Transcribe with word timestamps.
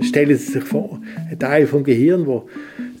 Stellen 0.00 0.36
Sie 0.36 0.52
sich 0.52 0.64
vor, 0.64 1.00
ein 1.30 1.38
Teil 1.38 1.66
vom 1.66 1.82
Gehirn, 1.82 2.26
der 2.26 2.42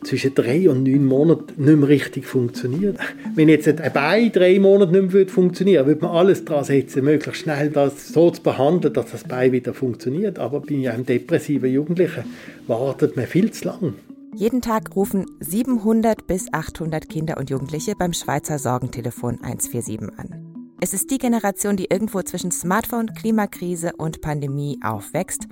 zwischen 0.06 0.34
drei 0.34 0.70
und 0.70 0.84
neun 0.84 1.04
Monaten 1.04 1.64
nicht 1.64 1.78
mehr 1.78 1.88
richtig 1.88 2.26
funktioniert. 2.26 2.96
Wenn 3.34 3.48
jetzt 3.48 3.68
ein 3.68 3.92
Bein 3.92 4.32
drei 4.32 4.58
Monate 4.58 4.92
nicht 4.92 5.12
mehr 5.12 5.28
funktionieren 5.28 5.86
würde, 5.86 6.00
würde 6.00 6.06
man 6.06 6.16
alles 6.16 6.44
daran 6.44 6.64
setzen, 6.64 7.04
möglichst 7.04 7.42
schnell 7.42 7.70
das 7.70 8.08
so 8.08 8.30
zu 8.30 8.42
behandeln, 8.42 8.94
dass 8.94 9.10
das 9.10 9.24
Bein 9.24 9.52
wieder 9.52 9.74
funktioniert. 9.74 10.38
Aber 10.38 10.60
bei 10.60 10.90
einem 10.90 11.04
depressiven 11.04 11.70
Jugendlichen 11.70 12.24
wartet 12.66 13.16
man 13.16 13.26
viel 13.26 13.50
zu 13.50 13.66
lang. 13.66 13.94
Jeden 14.34 14.60
Tag 14.60 14.94
rufen 14.94 15.26
700 15.40 16.26
bis 16.26 16.52
800 16.52 17.08
Kinder 17.08 17.36
und 17.38 17.50
Jugendliche 17.50 17.94
beim 17.98 18.12
Schweizer 18.12 18.58
Sorgentelefon 18.58 19.38
147 19.42 20.18
an. 20.18 20.46
Es 20.80 20.92
ist 20.92 21.10
die 21.10 21.18
Generation, 21.18 21.76
die 21.76 21.86
irgendwo 21.90 22.20
zwischen 22.20 22.50
Smartphone, 22.50 23.06
Klimakrise 23.14 23.92
und 23.96 24.20
Pandemie 24.20 24.78
aufwächst 24.82 25.48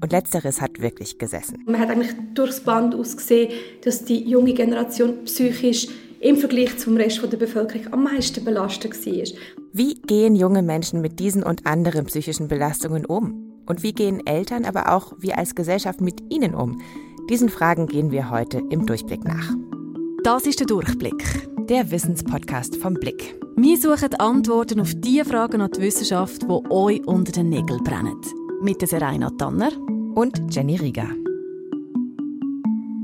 und 0.00 0.12
letzteres 0.12 0.60
hat 0.60 0.80
wirklich 0.80 1.18
gesessen. 1.18 1.62
Man 1.66 1.80
hat 1.80 1.90
eigentlich 1.90 2.14
durchs 2.34 2.60
Band 2.60 2.94
ausgesehen, 2.94 3.52
dass 3.84 4.04
die 4.04 4.28
junge 4.28 4.54
Generation 4.54 5.24
psychisch 5.24 5.88
im 6.20 6.36
Vergleich 6.36 6.76
zum 6.78 6.96
Rest 6.96 7.22
der 7.22 7.36
Bevölkerung 7.36 7.92
am 7.92 8.04
meisten 8.04 8.44
belastet 8.44 8.94
war. 9.06 9.38
Wie 9.72 9.94
gehen 9.94 10.34
junge 10.34 10.62
Menschen 10.62 11.00
mit 11.00 11.20
diesen 11.20 11.42
und 11.42 11.66
anderen 11.66 12.06
psychischen 12.06 12.48
Belastungen 12.48 13.06
um? 13.06 13.62
Und 13.66 13.82
wie 13.82 13.92
gehen 13.92 14.26
Eltern, 14.26 14.64
aber 14.64 14.92
auch 14.92 15.12
wir 15.18 15.38
als 15.38 15.54
Gesellschaft 15.54 16.00
mit 16.00 16.22
ihnen 16.32 16.54
um? 16.54 16.80
Diesen 17.28 17.50
Fragen 17.50 17.86
gehen 17.86 18.10
wir 18.10 18.30
heute 18.30 18.62
im 18.70 18.86
Durchblick 18.86 19.24
nach. 19.24 19.52
Das 20.24 20.46
ist 20.46 20.60
der 20.60 20.66
Durchblick. 20.66 21.22
Der 21.68 21.90
Wissenspodcast 21.90 22.76
vom 22.76 22.94
Blick. 22.94 23.38
Wir 23.56 23.76
suchen 23.76 24.14
Antworten 24.14 24.80
auf 24.80 24.92
die 24.96 25.22
Fragen 25.22 25.60
an 25.60 25.70
die 25.70 25.82
Wissenschaft, 25.82 26.42
die 26.42 26.70
euch 26.70 27.06
unter 27.06 27.32
den 27.32 27.50
Nägeln 27.50 27.84
brennen 27.84 28.18
mit 28.60 28.80
der 28.80 28.88
Serena 28.88 29.30
Tanner 29.30 29.70
und 30.14 30.52
Jenny 30.52 30.76
Rieger. 30.76 31.08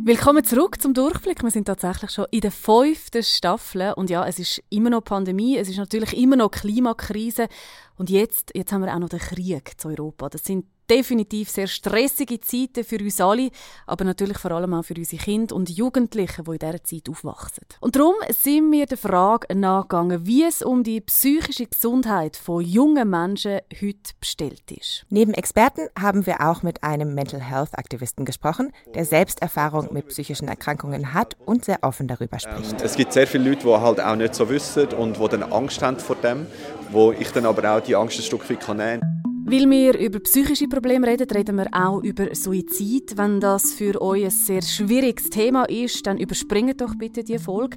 Willkommen 0.04 0.44
zurück 0.44 0.82
zum 0.82 0.94
Durchblick. 0.94 1.42
Wir 1.42 1.50
sind 1.50 1.66
tatsächlich 1.66 2.10
schon 2.10 2.26
in 2.30 2.40
der 2.40 2.50
fünften 2.50 3.22
Staffel 3.22 3.92
und 3.94 4.10
ja, 4.10 4.26
es 4.26 4.38
ist 4.38 4.62
immer 4.68 4.90
noch 4.90 5.04
Pandemie, 5.04 5.56
es 5.56 5.68
ist 5.68 5.78
natürlich 5.78 6.16
immer 6.16 6.36
noch 6.36 6.50
Klimakrise 6.50 7.48
und 7.96 8.10
jetzt, 8.10 8.50
jetzt 8.54 8.72
haben 8.72 8.82
wir 8.82 8.94
auch 8.94 8.98
noch 8.98 9.08
den 9.08 9.20
Krieg 9.20 9.80
zu 9.80 9.88
Europa. 9.88 10.28
Das 10.28 10.44
sind 10.44 10.66
definitiv 10.90 11.50
sehr 11.50 11.66
stressige 11.66 12.40
Zeiten 12.40 12.84
für 12.84 12.98
uns 12.98 13.20
alle, 13.20 13.50
aber 13.86 14.04
natürlich 14.04 14.38
vor 14.38 14.52
allem 14.52 14.74
auch 14.74 14.84
für 14.84 14.94
unsere 14.94 15.22
Kinder 15.22 15.54
und 15.54 15.70
Jugendliche, 15.70 16.42
die 16.42 16.50
in 16.50 16.58
dieser 16.58 16.84
Zeit 16.84 17.08
aufwachsen. 17.08 17.64
Und 17.80 17.96
darum 17.96 18.14
sind 18.30 18.70
wir 18.72 18.86
der 18.86 18.98
Frage 18.98 19.54
nachgegangen, 19.54 20.26
wie 20.26 20.44
es 20.44 20.62
um 20.62 20.82
die 20.82 21.00
psychische 21.00 21.66
Gesundheit 21.66 22.36
von 22.36 22.62
jungen 22.62 23.08
Menschen 23.08 23.60
heute 23.80 24.12
bestellt 24.20 24.70
ist. 24.70 25.04
Neben 25.08 25.34
Experten 25.34 25.88
haben 25.98 26.26
wir 26.26 26.40
auch 26.40 26.62
mit 26.62 26.82
einem 26.82 27.14
Mental 27.14 27.40
Health 27.40 27.76
Aktivisten 27.78 28.24
gesprochen, 28.24 28.72
der 28.94 29.04
selbst 29.04 29.42
Erfahrung 29.42 29.92
mit 29.92 30.08
psychischen 30.08 30.48
Erkrankungen 30.48 31.14
hat 31.14 31.36
und 31.44 31.64
sehr 31.64 31.78
offen 31.82 32.08
darüber 32.08 32.38
spricht. 32.38 32.80
Es 32.82 32.96
gibt 32.96 33.12
sehr 33.12 33.26
viele 33.26 33.50
Leute, 33.50 33.66
die 33.66 33.72
halt 33.72 34.00
auch 34.00 34.16
nicht 34.16 34.34
so 34.34 34.48
wissen 34.48 34.88
und 34.94 35.18
die 35.18 35.28
dann 35.28 35.42
Angst 35.44 35.82
haben 35.82 35.98
vor 35.98 36.16
dem, 36.16 36.46
wo 36.90 37.12
ich 37.12 37.30
dann 37.30 37.46
aber 37.46 37.76
auch 37.76 37.80
die 37.80 37.96
Angst 37.96 38.18
ein 38.18 38.22
Stück 38.22 38.48
weit 38.48 38.68
nehmen 38.68 39.00
kann. 39.00 39.33
Weil 39.46 39.68
wir 39.68 39.98
über 39.98 40.20
psychische 40.20 40.68
Probleme 40.68 41.06
reden, 41.06 41.30
reden 41.30 41.56
wir 41.56 41.68
auch 41.70 42.02
über 42.02 42.34
Suizid. 42.34 43.18
Wenn 43.18 43.40
das 43.40 43.74
für 43.74 44.00
euch 44.00 44.24
ein 44.24 44.30
sehr 44.30 44.62
schwieriges 44.62 45.28
Thema 45.28 45.64
ist, 45.64 46.06
dann 46.06 46.16
überspringt 46.16 46.80
doch 46.80 46.94
bitte 46.94 47.22
die 47.22 47.38
Folge. 47.38 47.76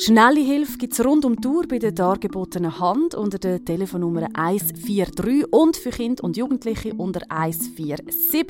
Schnelle 0.00 0.40
Hilfe 0.40 0.78
gibt 0.78 0.92
es 0.92 1.04
rund 1.04 1.24
um 1.24 1.34
die 1.34 1.42
Tour 1.42 1.66
bei 1.66 1.80
der 1.80 1.90
dargebotenen 1.90 2.78
Hand 2.78 3.16
unter 3.16 3.38
der 3.38 3.64
Telefonnummer 3.64 4.28
143 4.32 5.46
und 5.50 5.76
für 5.76 5.90
Kinder 5.90 6.22
und 6.22 6.36
Jugendliche 6.36 6.94
unter 6.94 7.22
147, 7.28 8.46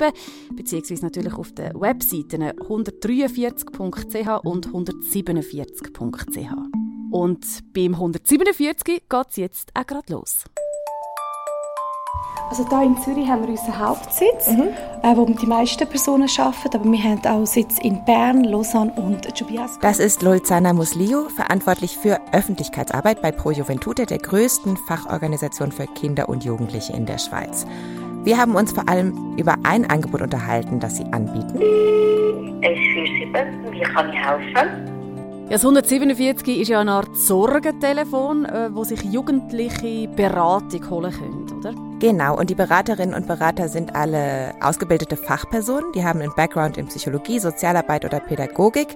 beziehungsweise 0.55 1.03
natürlich 1.03 1.33
auf 1.33 1.51
den 1.53 1.73
Webseiten 1.73 2.43
143.ch 2.43 4.45
und 4.45 4.67
147.ch. 4.67 6.53
Und 7.11 7.73
beim 7.73 7.95
147 7.95 8.85
geht 8.85 9.01
es 9.27 9.35
jetzt 9.37 9.71
auch 9.73 9.87
gerade 9.87 10.13
los. 10.13 10.43
Also 12.49 12.67
hier 12.67 12.81
in 12.81 12.97
Zürich 12.97 13.29
haben 13.29 13.43
wir 13.43 13.49
unseren 13.49 13.77
Hauptsitz, 13.77 14.49
mhm. 14.49 14.69
äh, 15.03 15.15
wo 15.15 15.23
die 15.25 15.45
meisten 15.45 15.87
Personen 15.87 16.27
arbeiten, 16.35 16.75
aber 16.77 16.91
wir 16.91 17.03
haben 17.03 17.23
auch 17.25 17.45
Sitz 17.45 17.77
in 17.77 18.03
Bern, 18.05 18.43
Lausanne 18.43 18.91
und 18.93 19.39
Jubiasco. 19.39 19.79
Das 19.81 19.99
ist 19.99 20.23
Loizana 20.23 20.73
Muslio, 20.73 21.29
verantwortlich 21.29 21.95
für 21.95 22.19
Öffentlichkeitsarbeit 22.31 23.21
bei 23.21 23.31
Pro 23.31 23.51
Juventute, 23.51 24.07
der 24.07 24.17
größten 24.17 24.77
Fachorganisation 24.77 25.71
für 25.71 25.85
Kinder 25.85 26.27
und 26.27 26.43
Jugendliche 26.43 26.93
in 26.93 27.05
der 27.05 27.19
Schweiz. 27.19 27.67
Wir 28.23 28.39
haben 28.39 28.55
uns 28.55 28.71
vor 28.71 28.89
allem 28.89 29.37
über 29.37 29.55
ein 29.63 29.87
Angebot 29.87 30.23
unterhalten, 30.23 30.79
das 30.79 30.97
sie 30.97 31.05
anbieten. 31.11 31.59
147, 32.63 33.71
wie 33.71 33.81
kann 33.81 34.09
ich 34.09 34.25
helfen? 34.25 34.97
Ja, 35.45 35.51
das 35.51 35.61
147 35.61 36.61
ist 36.61 36.67
ja 36.69 36.79
eine 36.79 36.93
Art 36.93 37.15
Sorgentelefon, 37.15 38.45
äh, 38.45 38.69
wo 38.73 38.83
sich 38.83 39.03
Jugendliche 39.03 40.07
Beratung 40.07 40.89
holen 40.89 41.11
können, 41.11 41.45
oder? 41.59 41.88
Genau, 41.99 42.37
und 42.37 42.49
die 42.49 42.55
Beraterinnen 42.55 43.13
und 43.13 43.27
Berater 43.27 43.67
sind 43.67 43.93
alle 43.93 44.53
ausgebildete 44.61 45.17
Fachpersonen, 45.17 45.91
die 45.91 46.05
haben 46.05 46.21
einen 46.21 46.33
Background 46.33 46.77
in 46.77 46.87
Psychologie, 46.87 47.39
Sozialarbeit 47.39 48.05
oder 48.05 48.21
Pädagogik. 48.21 48.95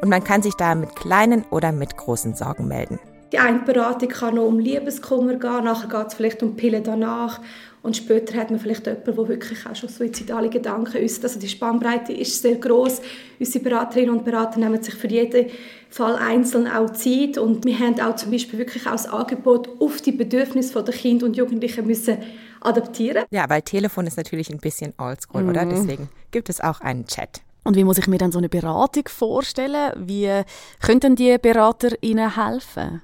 Und 0.00 0.08
man 0.08 0.24
kann 0.24 0.40
sich 0.40 0.54
da 0.54 0.74
mit 0.74 0.96
kleinen 0.96 1.44
oder 1.50 1.72
mit 1.72 1.96
großen 1.98 2.34
Sorgen 2.34 2.66
melden. 2.66 2.98
Die 3.32 3.38
eine 3.38 3.58
Beratung 3.58 4.08
kann 4.08 4.36
noch 4.36 4.46
um 4.46 4.58
Liebeskummer 4.58 5.34
gehen, 5.34 5.64
nachher 5.64 5.88
geht 5.88 6.06
es 6.06 6.14
vielleicht 6.14 6.42
um 6.42 6.56
Pillen 6.56 6.82
danach 6.82 7.40
und 7.82 7.96
später 7.96 8.38
hat 8.38 8.50
man 8.50 8.58
vielleicht 8.58 8.86
jemanden, 8.86 9.16
der 9.16 9.28
wirklich 9.28 9.66
auch 9.66 9.76
schon 9.76 9.88
suizidale 9.88 10.48
Gedanken 10.48 10.96
äußert. 10.96 11.24
Also 11.24 11.38
die 11.38 11.48
Spannbreite 11.48 12.12
ist 12.12 12.42
sehr 12.42 12.56
groß. 12.56 13.00
Unsere 13.38 13.64
Beraterinnen 13.64 14.16
und 14.16 14.24
Berater 14.24 14.58
nehmen 14.58 14.82
sich 14.82 14.94
für 14.94 15.08
jeden 15.08 15.46
Fall 15.90 16.16
einzeln 16.16 16.66
auch 16.66 16.90
Zeit 16.90 17.38
und 17.38 17.64
wir 17.64 17.78
haben 17.78 18.00
auch 18.00 18.16
zum 18.16 18.30
Beispiel 18.30 18.58
wirklich 18.58 18.86
auch 18.86 18.92
das 18.92 19.06
Angebot 19.06 19.68
auf 19.80 20.00
die 20.00 20.12
Bedürfnisse 20.12 20.82
der 20.82 20.94
Kinder 20.94 21.26
und 21.26 21.36
Jugendlichen 21.36 21.86
müssen 21.86 22.18
adaptieren. 22.60 23.24
Ja, 23.30 23.48
weil 23.48 23.62
Telefon 23.62 24.06
ist 24.06 24.16
natürlich 24.16 24.50
ein 24.50 24.58
bisschen 24.58 24.92
oldschool, 24.98 25.42
mhm. 25.42 25.48
oder? 25.50 25.64
Deswegen 25.64 26.08
gibt 26.30 26.48
es 26.48 26.60
auch 26.60 26.80
einen 26.80 27.06
Chat. 27.06 27.40
Und 27.64 27.76
wie 27.76 27.84
muss 27.84 27.98
ich 27.98 28.06
mir 28.06 28.18
dann 28.18 28.32
so 28.32 28.38
eine 28.38 28.48
Beratung 28.48 29.04
vorstellen? 29.08 29.92
Wie 29.96 30.42
könnten 30.80 31.16
die 31.16 31.36
Berater 31.38 31.90
Ihnen 32.00 32.34
helfen? 32.34 33.02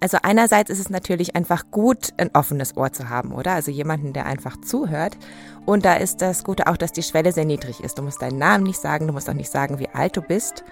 Also 0.00 0.18
einerseits 0.22 0.70
ist 0.70 0.78
es 0.78 0.90
natürlich 0.90 1.36
einfach 1.36 1.70
gut, 1.70 2.12
ein 2.16 2.30
offenes 2.34 2.76
Ohr 2.76 2.92
zu 2.92 3.08
haben, 3.08 3.32
oder? 3.32 3.52
Also 3.52 3.70
jemanden, 3.70 4.12
der 4.12 4.26
einfach 4.26 4.60
zuhört. 4.60 5.16
Und 5.66 5.84
da 5.84 5.94
ist 5.94 6.22
das 6.22 6.44
Gute 6.44 6.66
auch, 6.66 6.76
dass 6.76 6.92
die 6.92 7.02
Schwelle 7.02 7.32
sehr 7.32 7.44
niedrig 7.44 7.80
ist. 7.80 7.98
Du 7.98 8.02
musst 8.02 8.22
deinen 8.22 8.38
Namen 8.38 8.64
nicht 8.64 8.80
sagen, 8.80 9.06
du 9.06 9.12
musst 9.12 9.28
auch 9.28 9.34
nicht 9.34 9.50
sagen, 9.50 9.78
wie 9.78 9.88
alt 9.88 10.16
du 10.16 10.22
bist. 10.22 10.64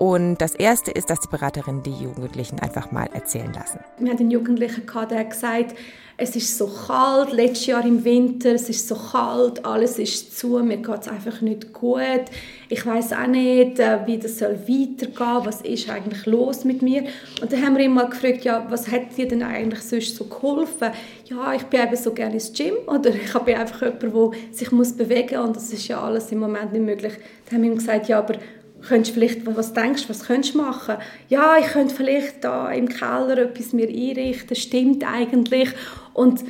Und 0.00 0.38
das 0.38 0.54
Erste 0.54 0.90
ist, 0.90 1.10
dass 1.10 1.20
die 1.20 1.28
Beraterin 1.28 1.82
die 1.82 1.92
Jugendlichen 1.92 2.58
einfach 2.58 2.90
mal 2.90 3.10
erzählen 3.12 3.52
lassen. 3.52 3.80
Wir 3.98 4.12
hatten 4.12 4.22
einen 4.22 4.30
Jugendlichen, 4.30 4.86
der 5.10 5.18
hat 5.18 5.28
gesagt, 5.28 5.74
es 6.16 6.34
ist 6.36 6.56
so 6.56 6.68
kalt, 6.68 7.32
letztes 7.32 7.66
Jahr 7.66 7.84
im 7.84 8.02
Winter, 8.02 8.54
es 8.54 8.70
ist 8.70 8.88
so 8.88 8.94
kalt, 8.94 9.62
alles 9.62 9.98
ist 9.98 10.38
zu, 10.38 10.58
mir 10.60 10.78
geht 10.78 11.02
es 11.02 11.08
einfach 11.08 11.42
nicht 11.42 11.74
gut. 11.74 12.22
Ich 12.70 12.86
weiß 12.86 13.12
auch 13.12 13.26
nicht, 13.26 13.78
äh, 13.78 13.98
wie 14.06 14.16
das 14.16 14.38
soll 14.38 14.58
weitergehen, 14.66 15.44
was 15.44 15.60
ist 15.60 15.90
eigentlich 15.90 16.24
los 16.24 16.64
mit 16.64 16.80
mir. 16.80 17.04
Und 17.42 17.52
dann 17.52 17.62
haben 17.62 17.76
wir 17.76 17.84
ihn 17.84 17.92
mal 17.92 18.08
gefragt, 18.08 18.44
ja, 18.44 18.66
was 18.70 18.90
hat 18.90 19.14
dir 19.18 19.28
denn 19.28 19.42
eigentlich 19.42 19.82
sonst 19.82 20.16
so 20.16 20.24
geholfen? 20.24 20.92
Ja, 21.26 21.52
ich 21.52 21.64
bin 21.64 21.80
eben 21.82 21.96
so 21.96 22.12
gerne 22.12 22.34
ins 22.34 22.54
Gym 22.54 22.74
oder 22.86 23.10
ich 23.10 23.32
bin 23.32 23.54
einfach 23.54 23.82
jemand, 23.82 24.02
der 24.02 24.30
sich 24.50 24.72
muss 24.72 24.94
bewegen 24.94 25.38
muss 25.38 25.46
und 25.46 25.56
das 25.56 25.72
ist 25.74 25.88
ja 25.88 26.02
alles 26.02 26.32
im 26.32 26.38
Moment 26.38 26.72
nicht 26.72 26.84
möglich. 26.84 27.12
Dann 27.46 27.56
haben 27.56 27.62
wir 27.64 27.70
ihm 27.72 27.78
gesagt, 27.78 28.08
ja, 28.08 28.18
aber 28.18 28.36
könntest 28.82 29.14
vielleicht, 29.14 29.46
was 29.46 29.72
denkst 29.72 30.04
du, 30.04 30.08
was 30.08 30.26
könntest 30.26 30.54
du 30.54 30.58
machen? 30.58 30.96
Ja, 31.28 31.56
ich 31.58 31.66
könnte 31.66 31.94
vielleicht 31.94 32.44
da 32.44 32.70
im 32.70 32.88
Keller 32.88 33.38
etwas 33.38 33.72
mir 33.72 33.88
einrichten, 33.88 34.56
stimmt 34.56 35.04
eigentlich. 35.04 35.70
Und 36.12 36.44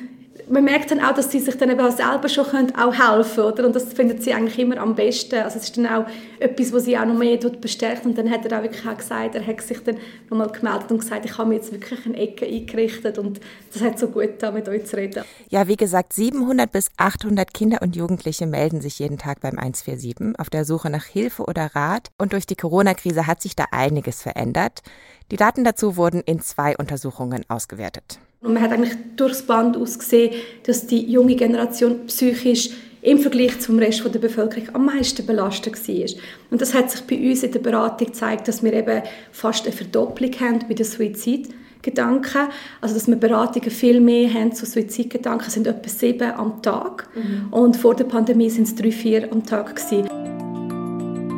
man 0.51 0.65
merkt 0.65 0.91
dann 0.91 1.01
auch, 1.01 1.15
dass 1.15 1.31
sie 1.31 1.39
sich 1.39 1.57
dann 1.57 1.71
eben 1.71 1.81
auch 1.81 1.97
selber 1.97 2.29
schon 2.29 2.45
können 2.45 2.75
auch 2.75 2.93
helfen 2.93 3.55
können. 3.55 3.67
Und 3.67 3.77
das 3.77 3.93
findet 3.93 4.23
sie 4.23 4.35
eigentlich 4.35 4.59
immer 4.59 4.79
am 4.79 4.97
besten. 4.97 5.37
Also 5.37 5.59
es 5.59 5.65
ist 5.65 5.77
dann 5.77 5.87
auch 5.87 6.07
etwas, 6.41 6.73
was 6.73 6.85
sie 6.85 6.99
auch 6.99 7.05
noch 7.05 7.15
mehr 7.15 7.39
bestärkt. 7.39 8.05
Und 8.05 8.19
dann 8.19 8.29
hat 8.29 8.45
er 8.45 8.59
auch 8.59 8.63
wirklich 8.65 8.87
auch 8.87 8.97
gesagt, 8.97 9.37
er 9.37 9.47
hat 9.47 9.61
sich 9.61 9.83
dann 9.85 9.99
nochmal 10.29 10.49
gemeldet 10.51 10.91
und 10.91 10.99
gesagt, 10.99 11.25
ich 11.25 11.39
habe 11.39 11.49
mir 11.49 11.55
jetzt 11.57 11.73
wirklich 11.73 12.05
eine 12.05 12.17
Ecke 12.17 12.47
eingerichtet 12.47 13.19
und 13.19 13.41
das 13.73 13.83
hat 13.83 13.99
so 13.99 14.09
gut 14.09 14.23
getan, 14.23 14.55
mit 14.55 14.69
euch 14.69 14.87
zu 14.87 14.97
reden. 14.97 15.25
Ja, 15.49 15.69
wie 15.69 15.77
gesagt, 15.77 16.13
700 16.15 16.71
bis 16.71 16.91
800 16.97 17.55
Kinder 17.55 17.81
und 17.81 17.95
Jugendliche 17.95 18.47
melden 18.47 18.81
sich 18.81 18.99
jeden 18.99 19.19
Tag 19.19 19.41
beim 19.41 19.57
147 19.57 20.39
auf 20.39 20.51
der 20.51 20.65
Suche 20.65 20.91
nach 20.91 21.05
Hilfe 21.05 21.45
oder 21.45 21.77
Rat. 21.77 22.09
Und 22.19 22.33
durch 22.33 22.47
die 22.47 22.57
Corona-Krise 22.57 23.29
hat 23.29 23.41
sich 23.41 23.55
da 23.55 23.67
einiges 23.71 24.23
verändert. 24.23 24.83
Die 25.31 25.37
Daten 25.37 25.63
dazu 25.63 25.97
wurden 25.97 26.23
in 26.23 26.41
zwei 26.41 26.77
Untersuchungen 26.77 27.45
ausgewertet. 27.49 28.19
Und 28.43 28.55
man 28.55 28.63
hat 28.63 28.73
eigentlich 28.73 28.97
durchs 29.17 29.43
Band 29.43 29.77
ausgesehen, 29.77 30.35
dass 30.65 30.87
die 30.87 31.11
junge 31.11 31.35
Generation 31.35 32.07
psychisch 32.07 32.71
im 33.03 33.19
Vergleich 33.19 33.59
zum 33.61 33.79
Rest 33.79 34.03
der 34.05 34.19
Bevölkerung 34.19 34.75
am 34.75 34.87
meisten 34.87 35.25
belastet 35.27 35.89
war. 35.89 36.11
Und 36.51 36.61
das 36.61 36.75
hat 36.75 36.91
sich 36.91 37.03
bei 37.03 37.17
uns 37.17 37.43
in 37.43 37.53
der 37.53 37.61
Beratung 37.61 38.09
gezeigt, 38.09 38.49
dass 38.49 38.63
wir 38.63 38.73
eben 38.73 39.03
fast 39.31 39.67
eine 39.67 39.75
Verdopplung 39.75 40.33
haben 40.41 40.61
bei 40.69 40.75
den 40.75 40.85
Suizidgedanken. 40.85 42.49
Also 42.81 42.95
dass 42.95 43.09
wir 43.09 43.17
Beratungen 43.17 43.71
viel 43.71 44.01
mehr 44.01 44.33
haben 44.33 44.53
zu 44.53 44.67
Suizidgedanken, 44.67 45.51
sind 45.51 45.67
etwa 45.67 45.89
sieben 45.89 46.33
am 46.33 46.63
Tag. 46.63 47.09
Mhm. 47.15 47.53
Und 47.53 47.77
vor 47.77 47.95
der 47.95 48.05
Pandemie 48.05 48.51
sind 48.51 48.65
es 48.65 48.75
drei, 48.75 48.91
vier 48.91 49.31
am 49.33 49.45
Tag 49.45 49.77
gewesen. 49.77 50.40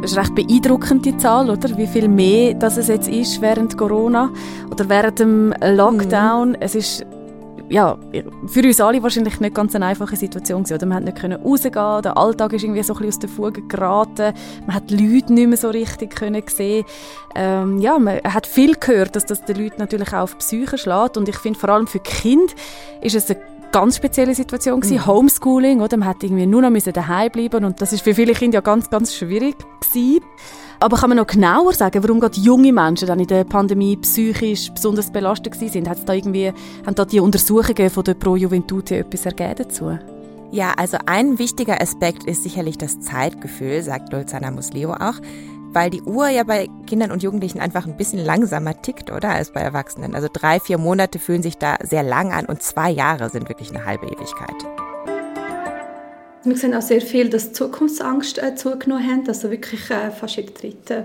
Das 0.02 0.10
ist 0.10 0.18
recht 0.18 0.34
beeindruckend, 0.34 1.06
die 1.06 1.16
Zahl, 1.16 1.48
oder? 1.48 1.76
Wie 1.78 1.86
viel 1.86 2.08
mehr 2.08 2.54
das 2.54 2.76
es 2.76 2.88
jetzt 2.88 3.08
ist 3.08 3.40
während 3.40 3.78
Corona 3.78 4.30
oder 4.68 4.88
während 4.88 5.20
dem 5.20 5.54
Lockdown. 5.60 6.50
Mhm. 6.50 6.56
Es 6.58 6.74
ist 6.74 7.06
ja, 7.68 7.96
für 8.48 8.62
uns 8.64 8.80
alle 8.80 9.00
wahrscheinlich 9.00 9.38
nicht 9.38 9.54
ganz 9.54 9.76
eine 9.76 9.86
einfache 9.86 10.16
Situation 10.16 10.64
gewesen, 10.64 10.74
oder? 10.74 10.86
Man 10.86 11.04
konnte 11.04 11.28
nicht 11.28 11.44
rausgehen, 11.44 12.02
der 12.02 12.18
Alltag 12.18 12.52
ist 12.52 12.64
irgendwie 12.64 12.82
so 12.82 12.94
ein 12.94 12.98
bisschen 12.98 13.12
aus 13.12 13.18
der 13.20 13.28
Fuge 13.28 13.62
geraten, 13.62 14.34
man 14.66 14.74
hat 14.74 14.90
die 14.90 14.96
Leute 14.96 15.32
nicht 15.32 15.46
mehr 15.46 15.56
so 15.56 15.70
richtig 15.70 16.16
können 16.16 16.42
sehen. 16.48 16.84
Ähm, 17.36 17.78
ja, 17.78 17.96
man 17.98 18.18
hat 18.24 18.46
viel 18.46 18.74
gehört, 18.74 19.14
dass 19.14 19.24
das 19.24 19.44
den 19.44 19.56
Leuten 19.56 19.76
natürlich 19.78 20.12
auch 20.12 20.22
auf 20.22 20.32
die 20.32 20.38
Psyche 20.38 20.78
schlägt 20.78 21.16
und 21.16 21.28
ich 21.28 21.36
finde 21.36 21.58
vor 21.58 21.70
allem 21.70 21.86
für 21.86 22.00
Kinder 22.00 22.52
ist 23.00 23.14
es 23.14 23.30
eine 23.30 23.40
ganz 23.72 23.96
spezielle 23.96 24.34
Situation 24.34 24.80
gewesen. 24.80 24.98
Mhm. 24.98 25.06
Homeschooling, 25.06 25.80
oder? 25.80 25.96
Man 25.96 26.08
hat 26.08 26.22
irgendwie 26.22 26.46
nur 26.46 26.62
noch 26.62 26.70
daheim 26.70 27.30
bleiben 27.32 27.64
und 27.64 27.80
das 27.80 27.92
ist 27.92 28.02
für 28.02 28.14
viele 28.14 28.34
Kinder 28.34 28.56
ja 28.56 28.60
ganz, 28.60 28.90
ganz 28.90 29.14
schwierig 29.14 29.56
gewesen. 29.80 30.20
Aber 30.78 30.96
kann 30.96 31.10
man 31.10 31.18
noch 31.18 31.28
genauer 31.28 31.72
sagen, 31.74 32.02
warum 32.02 32.18
gerade 32.18 32.40
junge 32.40 32.72
Menschen 32.72 33.06
dann 33.06 33.20
in 33.20 33.28
der 33.28 33.44
Pandemie 33.44 33.96
psychisch 33.96 34.70
besonders 34.72 35.12
belastet 35.12 35.54
sind? 35.54 35.88
Hat 35.88 35.98
es 35.98 36.04
da 36.04 36.12
irgendwie, 36.12 36.52
haben 36.84 36.94
da 36.94 37.04
die 37.04 37.20
Untersuchungen 37.20 37.88
von 37.88 38.02
der 38.04 38.14
Pro 38.14 38.36
Juventute 38.36 38.96
etwas 38.96 39.24
ergeben 39.24 39.54
dazu? 39.58 39.98
Ja, 40.50 40.74
also 40.76 40.98
ein 41.06 41.38
wichtiger 41.38 41.80
Aspekt 41.80 42.24
ist 42.24 42.42
sicherlich 42.42 42.76
das 42.76 43.00
Zeitgefühl, 43.00 43.82
sagt 43.82 44.12
Lulzana 44.12 44.50
Musleo 44.50 44.92
auch, 44.92 45.14
weil 45.72 45.90
die 45.90 46.02
Uhr 46.02 46.28
ja 46.28 46.44
bei 46.44 46.68
Kindern 46.86 47.10
und 47.10 47.22
Jugendlichen 47.22 47.60
einfach 47.60 47.86
ein 47.86 47.96
bisschen 47.96 48.24
langsamer 48.24 48.80
tickt, 48.80 49.10
oder, 49.10 49.30
als 49.30 49.52
bei 49.52 49.60
Erwachsenen. 49.60 50.14
Also 50.14 50.28
drei, 50.32 50.60
vier 50.60 50.78
Monate 50.78 51.18
fühlen 51.18 51.42
sich 51.42 51.58
da 51.58 51.76
sehr 51.82 52.02
lang 52.02 52.32
an 52.32 52.46
und 52.46 52.62
zwei 52.62 52.90
Jahre 52.90 53.30
sind 53.30 53.48
wirklich 53.48 53.70
eine 53.70 53.84
halbe 53.84 54.06
Ewigkeit. 54.06 54.56
Wir 56.44 56.56
sehen 56.56 56.74
auch 56.74 56.82
sehr 56.82 57.00
viel, 57.00 57.28
dass 57.28 57.52
Zukunftsangst 57.52 58.42
äh, 58.42 58.56
zugenommen 58.56 59.06
hat. 59.06 59.28
Also 59.28 59.50
wirklich 59.50 59.88
äh, 59.90 60.10
fast 60.10 60.36
jeder 60.36 60.52
Dritte 60.52 61.04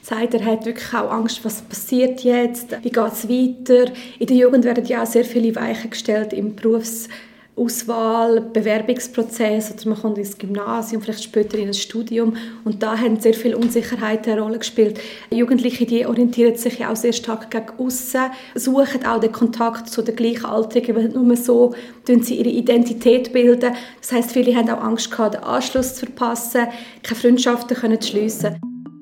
sagt, 0.00 0.32
er 0.32 0.44
hat 0.46 0.64
wirklich 0.64 0.94
auch 0.94 1.10
Angst, 1.10 1.44
was 1.44 1.60
passiert 1.60 2.20
jetzt, 2.20 2.70
wie 2.82 2.90
geht 2.90 3.12
es 3.12 3.28
weiter. 3.28 3.92
In 4.18 4.26
der 4.26 4.36
Jugend 4.36 4.64
werden 4.64 4.86
ja 4.86 5.02
auch 5.02 5.06
sehr 5.06 5.24
viele 5.24 5.54
Weichen 5.54 5.90
gestellt 5.90 6.32
im 6.32 6.56
Berufs- 6.56 7.08
Auswahl, 7.58 8.40
Bewerbungsprozess 8.40 9.72
oder 9.72 9.90
man 9.90 10.00
kommt 10.00 10.18
ins 10.18 10.38
Gymnasium, 10.38 11.02
vielleicht 11.02 11.24
später 11.24 11.58
in 11.58 11.68
ein 11.68 11.74
Studium 11.74 12.36
und 12.64 12.82
da 12.82 12.96
haben 12.96 13.18
sehr 13.18 13.34
viele 13.34 13.56
Unsicherheiten 13.56 14.32
eine 14.32 14.42
Rolle 14.42 14.58
gespielt. 14.58 15.00
Jugendliche, 15.30 15.84
die 15.86 16.06
orientieren 16.06 16.56
sich 16.56 16.78
ja 16.78 16.92
auch 16.92 16.96
sehr 16.96 17.12
stark 17.12 17.50
gegen 17.50 17.70
außen, 17.78 18.30
suchen 18.54 19.04
auch 19.06 19.20
den 19.20 19.32
Kontakt 19.32 19.88
zu 19.88 20.02
den 20.02 20.16
Gleichaltrigen, 20.16 20.96
weil 20.96 21.08
nur 21.08 21.36
so 21.36 21.74
sie 22.06 22.36
ihre 22.36 22.48
Identität 22.48 23.32
bilden. 23.32 23.74
Das 24.00 24.12
heißt, 24.12 24.32
viele 24.32 24.54
haben 24.54 24.70
auch 24.70 24.82
Angst 24.82 25.10
gehabt, 25.10 25.34
den 25.34 25.42
Anschluss 25.42 25.94
zu 25.94 26.06
verpassen, 26.06 26.68
keine 27.02 27.20
Freundschaften 27.20 28.00
zu 28.00 28.08
schliessen. 28.08 28.58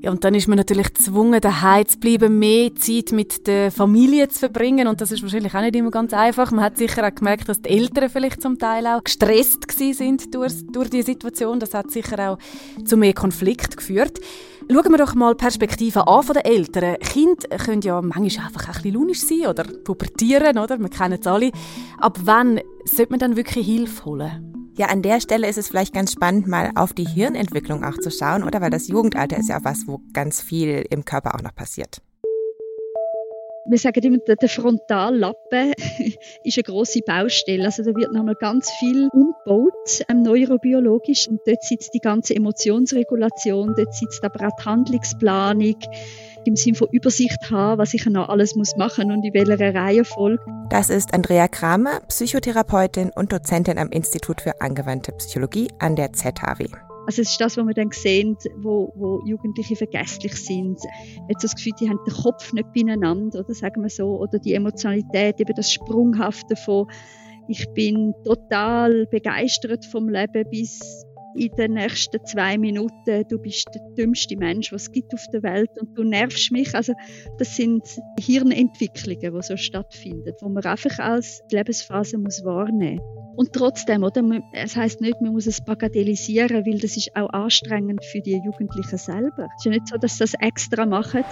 Ja, 0.07 0.13
und 0.13 0.23
dann 0.23 0.37
ist 0.37 0.47
man 0.47 0.57
natürlich 0.57 0.95
gezwungen, 0.95 1.41
daheim 1.41 1.85
zu 1.85 1.99
bleiben, 1.99 2.39
mehr 2.39 2.73
Zeit 2.77 3.11
mit 3.11 3.49
der 3.49 3.73
Familie 3.73 4.29
zu 4.29 4.39
verbringen. 4.39 4.87
Und 4.87 5.01
das 5.01 5.11
ist 5.11 5.21
wahrscheinlich 5.21 5.53
auch 5.53 5.63
nicht 5.63 5.75
immer 5.75 5.91
ganz 5.91 6.13
einfach. 6.13 6.53
Man 6.53 6.65
hat 6.65 6.79
sicher 6.79 7.05
auch 7.05 7.13
gemerkt, 7.13 7.49
dass 7.49 7.61
die 7.61 7.71
Eltern 7.71 8.09
vielleicht 8.09 8.41
zum 8.41 8.57
Teil 8.57 8.87
auch 8.87 9.03
gestresst 9.03 9.69
sind 9.73 10.33
durch, 10.33 10.65
durch 10.73 10.91
die 10.91 11.03
Situation. 11.03 11.59
Das 11.59 11.75
hat 11.75 11.91
sicher 11.91 12.31
auch 12.31 12.39
zu 12.85 12.97
mehr 12.97 13.15
Konflikt 13.15 13.77
geführt. 13.77 14.21
Schauen 14.71 14.93
wir 14.93 14.99
doch 14.99 15.17
mal 15.17 15.35
Perspektiven 15.35 16.03
an 16.03 16.23
von 16.23 16.35
den 16.35 16.45
Eltern. 16.45 16.99
Kinder 17.01 17.57
können 17.59 17.83
ja 17.83 18.01
manchmal 18.01 18.47
einfach 18.47 18.69
ein 18.69 18.75
bisschen 18.75 18.95
launisch 18.95 19.23
sein 19.23 19.49
oder 19.49 19.65
pubertieren, 19.65 20.57
oder? 20.57 20.79
Wir 20.79 20.89
kennen 20.89 21.19
es 21.21 21.27
alle. 21.27 21.51
Ab 21.99 22.17
wann 22.23 22.61
sollte 22.85 23.11
man 23.11 23.19
dann 23.19 23.35
wirklich 23.35 23.67
Hilfe 23.67 24.05
holen? 24.05 24.56
Ja, 24.79 24.89
an 24.89 25.01
der 25.01 25.23
Stelle 25.23 25.49
ist 25.49 25.57
es 25.57 25.69
vielleicht 25.69 25.95
ganz 25.95 26.13
spannend, 26.13 26.47
mal 26.47 26.71
auf 26.75 26.93
die 26.93 27.07
Hirnentwicklung 27.07 27.83
auch 27.83 27.97
zu 27.97 28.11
schauen, 28.11 28.43
oder? 28.43 28.61
Weil 28.61 28.69
das 28.69 28.89
Jugendalter 28.89 29.39
ist 29.39 29.49
ja 29.49 29.59
auch 29.59 29.65
was, 29.65 29.87
wo 29.87 30.03
ganz 30.13 30.43
viel 30.43 30.85
im 30.91 31.07
Körper 31.07 31.35
auch 31.35 31.41
noch 31.41 31.55
passiert. 31.55 32.03
Wir 33.69 33.79
sagen 33.79 34.03
immer, 34.05 34.19
der 34.19 34.49
Frontallappen 34.49 35.73
ist 36.45 36.57
eine 36.57 36.63
grosse 36.63 37.01
Baustelle. 37.01 37.65
Also 37.65 37.83
da 37.83 37.95
wird 37.95 38.13
nochmal 38.13 38.37
ganz 38.37 38.71
viel 38.79 39.09
umgebaut, 39.13 40.05
ähm, 40.09 40.23
neurobiologisch. 40.23 41.29
Und 41.29 41.41
dort 41.47 41.63
sitzt 41.65 41.93
die 41.95 42.01
ganze 42.01 42.35
Emotionsregulation, 42.37 43.75
dort 43.77 43.95
sitzt 43.95 44.25
aber 44.25 44.47
auch 44.47 44.57
die 44.59 44.65
Handlungsplanung, 44.65 45.77
im 46.45 46.55
Sinne 46.55 46.77
von 46.77 46.89
Übersicht 46.93 47.51
haben, 47.51 47.79
was 47.79 47.93
ich 47.93 48.07
noch 48.07 48.29
alles 48.29 48.55
muss 48.55 48.77
machen 48.77 49.11
und 49.11 49.25
in 49.25 49.35
welcher 49.35 49.75
Reihenfolge. 49.75 50.41
Das 50.71 50.91
ist 50.91 51.13
Andrea 51.13 51.49
Kramer, 51.49 52.01
Psychotherapeutin 52.07 53.11
und 53.15 53.33
Dozentin 53.33 53.79
am 53.79 53.91
Institut 53.91 54.41
für 54.41 54.61
angewandte 54.61 55.11
Psychologie 55.13 55.69
an 55.81 55.97
der 55.97 56.13
ZHW. 56.13 56.86
Also 57.07 57.23
es 57.23 57.31
ist 57.31 57.41
das, 57.41 57.57
was 57.57 57.67
wir 57.67 57.75
dann 57.75 57.91
sehen, 57.93 58.37
wo, 58.59 58.93
wo 58.97 59.21
Jugendliche 59.27 59.77
vergesslich 59.77 60.35
sind. 60.35 60.79
Jetzt 61.29 61.45
das 61.45 61.55
Gefühl, 61.55 61.73
die 61.81 61.89
haben 61.89 62.01
den 62.07 62.15
Kopf 62.15 62.53
nicht 62.53 62.73
beieinander, 62.73 63.41
oder 63.41 63.55
sagen 63.55 63.83
wir 63.83 63.91
so, 63.91 64.19
oder 64.19 64.39
die 64.39 64.55
Emotionalität, 64.55 65.41
eben 65.41 65.55
das 65.55 65.73
Sprunghafte 65.73 66.57
von 66.57 66.87
ich 67.49 67.65
bin 67.75 68.13
total 68.25 69.07
begeistert 69.07 69.85
vom 69.85 70.09
Leben 70.09 70.51
bis 70.51 71.05
in 71.37 71.51
den 71.57 71.75
nächsten 71.75 72.25
zwei 72.25 72.59
Minuten, 72.59 73.25
du 73.29 73.39
bist 73.39 73.69
der 73.75 73.83
dümmste 73.97 74.37
Mensch, 74.37 74.73
was 74.73 74.83
es 74.83 74.93
gibt 74.93 75.13
auf 75.15 75.25
der 75.33 75.43
Welt 75.43 75.71
und 75.81 75.97
du 75.97 76.03
nervst 76.03 76.51
mich. 76.51 76.75
Also 76.75 76.95
das 77.39 77.57
sind 77.57 77.83
Hirnentwicklungen, 78.19 79.35
die 79.35 79.43
so 79.43 79.57
stattfinden, 79.57 80.33
wo 80.41 80.49
man 80.49 80.65
einfach 80.65 80.99
als 80.99 81.43
Lebensphase 81.51 82.19
muss 82.19 82.43
wahrnehmen 82.45 83.01
und 83.37 83.53
trotzdem, 83.53 84.03
oder? 84.03 84.23
Es 84.53 84.77
heißt 84.77 85.01
nicht, 85.01 85.21
man 85.21 85.33
muss 85.33 85.47
es 85.47 85.65
bagatellisieren, 85.65 86.67
weil 86.67 86.79
das 86.79 86.97
ist 86.97 87.15
auch 87.15 87.29
anstrengend 87.31 88.05
für 88.05 88.21
die 88.21 88.41
Jugendlichen 88.45 88.99
selber. 88.99 89.49
Es 89.57 89.61
ist 89.61 89.65
ja 89.65 89.71
nicht 89.73 89.89
so, 89.89 89.97
dass 89.97 90.15
sie 90.15 90.25
das 90.25 90.35
extra 90.41 90.87
machen, 90.87 91.25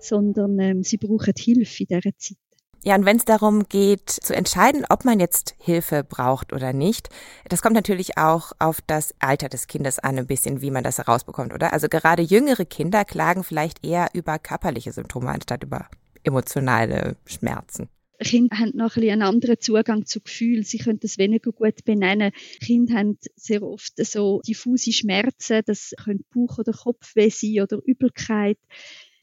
sondern 0.00 0.58
ähm, 0.58 0.82
sie 0.82 0.96
brauchen 0.96 1.34
Hilfe 1.38 1.84
in 1.84 1.86
dieser 1.88 2.18
Zeit. 2.18 2.38
Ja, 2.84 2.96
und 2.96 3.04
wenn 3.04 3.16
es 3.16 3.24
darum 3.24 3.68
geht, 3.68 4.10
zu 4.10 4.34
entscheiden, 4.34 4.84
ob 4.88 5.04
man 5.04 5.20
jetzt 5.20 5.54
Hilfe 5.58 6.02
braucht 6.02 6.52
oder 6.52 6.72
nicht, 6.72 7.10
das 7.48 7.62
kommt 7.62 7.76
natürlich 7.76 8.18
auch 8.18 8.50
auf 8.58 8.80
das 8.84 9.14
Alter 9.20 9.48
des 9.48 9.68
Kindes 9.68 10.00
an, 10.00 10.18
ein 10.18 10.26
bisschen, 10.26 10.62
wie 10.62 10.72
man 10.72 10.82
das 10.82 10.98
herausbekommt, 10.98 11.54
oder? 11.54 11.72
Also 11.72 11.88
gerade 11.88 12.22
jüngere 12.22 12.64
Kinder 12.64 13.04
klagen 13.04 13.44
vielleicht 13.44 13.86
eher 13.86 14.08
über 14.14 14.40
körperliche 14.40 14.90
Symptome 14.90 15.30
anstatt 15.30 15.62
über 15.62 15.86
emotionale 16.24 17.14
Schmerzen. 17.24 17.88
Kinder 18.22 18.58
haben 18.58 18.72
noch 18.74 18.96
ein 18.96 19.08
einen 19.08 19.22
anderen 19.22 19.60
Zugang 19.60 20.06
zu 20.06 20.20
Gefühlen. 20.20 20.64
Sie 20.64 20.78
können 20.78 21.00
das 21.00 21.18
weniger 21.18 21.52
gut 21.52 21.84
benennen. 21.84 22.32
Kinder 22.64 22.94
haben 22.94 23.18
sehr 23.36 23.62
oft 23.62 23.92
so 24.04 24.40
diffuse 24.46 24.92
Schmerzen. 24.92 25.62
Das 25.66 25.94
können 26.02 26.24
Bauch- 26.34 26.58
oder 26.58 26.72
Kopfweh 26.72 27.30
sein 27.30 27.62
oder 27.62 27.78
Übelkeit. 27.84 28.58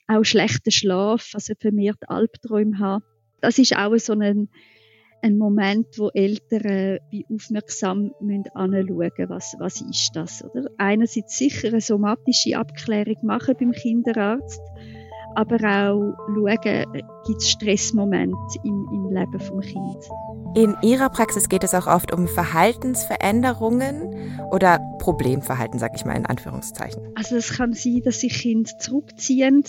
Auch 0.08 0.24
schlechter 0.24 0.72
Schlaf, 0.72 1.32
also 1.34 1.54
vermehrt 1.60 2.10
Albträume 2.10 2.80
haben 2.80 3.04
das 3.42 3.58
ist 3.60 3.76
auch 3.76 3.96
so 3.98 4.14
ein, 4.14 4.50
ein 5.22 5.38
Moment, 5.38 5.88
wo 5.98 6.10
Eltern 6.10 7.00
wie 7.10 7.26
aufmerksam 7.30 8.12
müssen 8.22 8.48
anschauen 8.54 9.30
was, 9.30 9.56
was 9.60 9.82
ist 9.82 10.12
das, 10.14 10.44
oder? 10.44 10.70
Einerseits 10.78 11.38
sicher 11.38 11.70
eine 11.70 11.82
somatische 11.82 12.58
Abklärung 12.58 13.18
machen 13.24 13.56
beim 13.60 13.72
Kinderarzt, 13.72 14.62
aber 15.36 15.56
auch 15.56 16.14
schauen, 16.28 16.86
gibt 17.26 17.42
es 17.42 17.50
Stressmomente 17.50 18.36
im, 18.64 18.88
im 18.92 19.10
Leben 19.10 19.40
vom 19.40 19.62
Kind. 19.62 19.98
In 20.56 20.76
Ihrer 20.82 21.10
Praxis 21.10 21.48
geht 21.48 21.64
es 21.64 21.76
auch 21.76 21.88
oft 21.88 22.12
um 22.12 22.28
Verhaltensveränderungen 22.28 24.50
oder 24.52 24.80
Problemverhalten, 24.98 25.80
sage 25.80 25.94
ich 25.96 26.06
mal 26.06 26.16
in 26.16 26.26
Anführungszeichen. 26.26 27.02
Also 27.16 27.36
es 27.36 27.56
kann 27.56 27.74
sein, 27.74 28.02
dass 28.04 28.22
sich 28.22 28.34
Kinder 28.34 28.72
zurückziehen, 28.80 29.64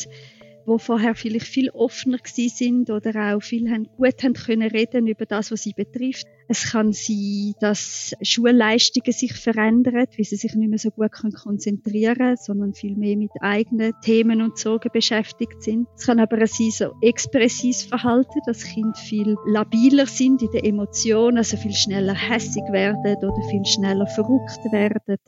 wo 0.66 0.78
vorher 0.78 1.14
vielleicht 1.14 1.46
viel 1.46 1.70
offener 1.70 2.18
gewesen 2.18 2.56
sind 2.56 2.90
oder 2.90 3.34
auch 3.34 3.42
viel 3.42 3.70
haben, 3.70 3.88
gut 3.96 4.22
haben 4.22 4.34
können 4.34 4.70
reden 4.70 5.06
über 5.06 5.26
das, 5.26 5.50
was 5.50 5.62
sie 5.62 5.72
betrifft. 5.72 6.26
Es 6.48 6.72
kann 6.72 6.92
sein, 6.92 7.54
dass 7.60 8.12
Schulleistungen 8.22 9.12
sich 9.12 9.32
verändern, 9.34 10.06
weil 10.16 10.24
sie 10.24 10.36
sich 10.36 10.54
nicht 10.54 10.68
mehr 10.68 10.78
so 10.78 10.90
gut 10.90 11.12
konzentrieren 11.12 12.16
können, 12.16 12.36
sondern 12.36 12.74
viel 12.74 12.96
mehr 12.96 13.16
mit 13.16 13.30
eigenen 13.40 13.92
Themen 14.02 14.42
und 14.42 14.58
Sorgen 14.58 14.90
beschäftigt 14.92 15.62
sind. 15.62 15.86
Es 15.96 16.06
kann 16.06 16.18
aber 16.18 16.44
sein, 16.46 16.70
so 16.70 16.92
expressives 17.02 17.84
Verhalten, 17.84 18.40
dass 18.46 18.64
Kinder 18.64 18.94
viel 18.94 19.36
labiler 19.46 20.06
sind 20.06 20.42
in 20.42 20.50
den 20.50 20.64
Emotionen, 20.64 21.38
also 21.38 21.56
viel 21.56 21.72
schneller 21.72 22.14
hässig 22.14 22.64
werden 22.72 23.16
oder 23.16 23.48
viel 23.48 23.64
schneller 23.64 24.06
verrückt 24.08 24.60
werden. 24.72 25.18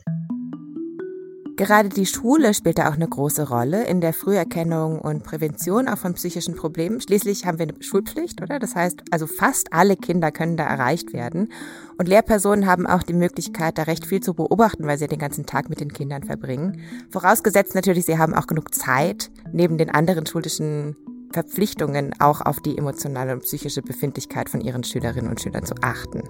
Gerade 1.63 1.87
die 1.87 2.05
Schule 2.05 2.53
spielt 2.53 2.77
da 2.77 2.89
auch 2.89 2.95
eine 2.95 3.07
große 3.07 3.47
Rolle 3.47 3.85
in 3.85 4.01
der 4.01 4.11
Früherkennung 4.11 4.99
und 4.99 5.23
Prävention 5.23 5.87
auch 5.87 5.97
von 5.97 6.13
psychischen 6.13 6.57
Problemen. 6.57 6.99
Schließlich 6.99 7.45
haben 7.45 7.57
wir 7.57 7.69
eine 7.69 7.81
Schulpflicht, 7.81 8.41
oder? 8.41 8.59
Das 8.59 8.75
heißt, 8.75 9.01
also 9.11 9.27
fast 9.27 9.71
alle 9.71 9.95
Kinder 9.95 10.33
können 10.33 10.57
da 10.57 10.65
erreicht 10.65 11.13
werden. 11.13 11.53
Und 11.97 12.09
Lehrpersonen 12.09 12.67
haben 12.67 12.85
auch 12.85 13.03
die 13.03 13.13
Möglichkeit, 13.13 13.77
da 13.77 13.83
recht 13.83 14.05
viel 14.05 14.19
zu 14.19 14.33
beobachten, 14.33 14.85
weil 14.87 14.97
sie 14.97 15.07
den 15.07 15.19
ganzen 15.19 15.45
Tag 15.45 15.69
mit 15.69 15.79
den 15.79 15.93
Kindern 15.93 16.23
verbringen. 16.23 16.81
Vorausgesetzt 17.11 17.75
natürlich, 17.75 18.03
sie 18.03 18.17
haben 18.17 18.33
auch 18.33 18.47
genug 18.47 18.75
Zeit, 18.75 19.31
neben 19.53 19.77
den 19.77 19.89
anderen 19.89 20.25
schulischen 20.25 20.97
Verpflichtungen 21.31 22.13
auch 22.19 22.41
auf 22.41 22.59
die 22.59 22.77
emotionale 22.77 23.31
und 23.31 23.43
psychische 23.43 23.81
Befindlichkeit 23.81 24.49
von 24.49 24.59
ihren 24.59 24.83
Schülerinnen 24.83 25.29
und 25.29 25.39
Schülern 25.39 25.63
zu 25.65 25.75
achten. 25.81 26.23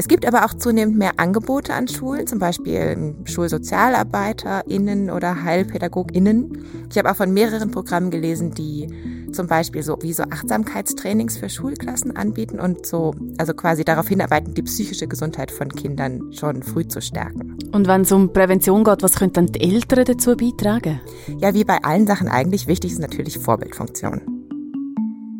Es 0.00 0.06
gibt 0.06 0.24
aber 0.24 0.44
auch 0.44 0.54
zunehmend 0.54 0.96
mehr 0.96 1.14
Angebote 1.16 1.74
an 1.74 1.88
Schulen, 1.88 2.28
zum 2.28 2.38
Beispiel 2.38 3.16
SchulsozialarbeiterInnen 3.24 5.10
oder 5.10 5.42
HeilpädagogInnen. 5.42 6.86
Ich 6.88 6.96
habe 6.98 7.10
auch 7.10 7.16
von 7.16 7.34
mehreren 7.34 7.72
Programmen 7.72 8.12
gelesen, 8.12 8.52
die 8.52 8.86
zum 9.32 9.48
Beispiel 9.48 9.82
so 9.82 9.98
wie 10.00 10.12
so 10.12 10.22
Achtsamkeitstrainings 10.22 11.36
für 11.36 11.48
Schulklassen 11.48 12.16
anbieten 12.16 12.60
und 12.60 12.86
so, 12.86 13.12
also 13.38 13.54
quasi 13.54 13.84
darauf 13.84 14.06
hinarbeiten, 14.06 14.54
die 14.54 14.62
psychische 14.62 15.08
Gesundheit 15.08 15.50
von 15.50 15.68
Kindern 15.68 16.32
schon 16.32 16.62
früh 16.62 16.86
zu 16.86 17.00
stärken. 17.00 17.58
Und 17.72 17.88
wenn 17.88 18.02
es 18.02 18.12
um 18.12 18.32
Prävention 18.32 18.84
geht, 18.84 19.02
was 19.02 19.16
könnten 19.16 19.34
dann 19.34 19.46
die 19.46 19.60
Eltern 19.60 20.04
dazu 20.04 20.36
beitragen? 20.36 21.00
Ja, 21.40 21.54
wie 21.54 21.64
bei 21.64 21.82
allen 21.82 22.06
Sachen 22.06 22.28
eigentlich, 22.28 22.68
wichtig 22.68 22.92
ist 22.92 23.00
natürlich 23.00 23.40
Vorbildfunktion 23.40 24.37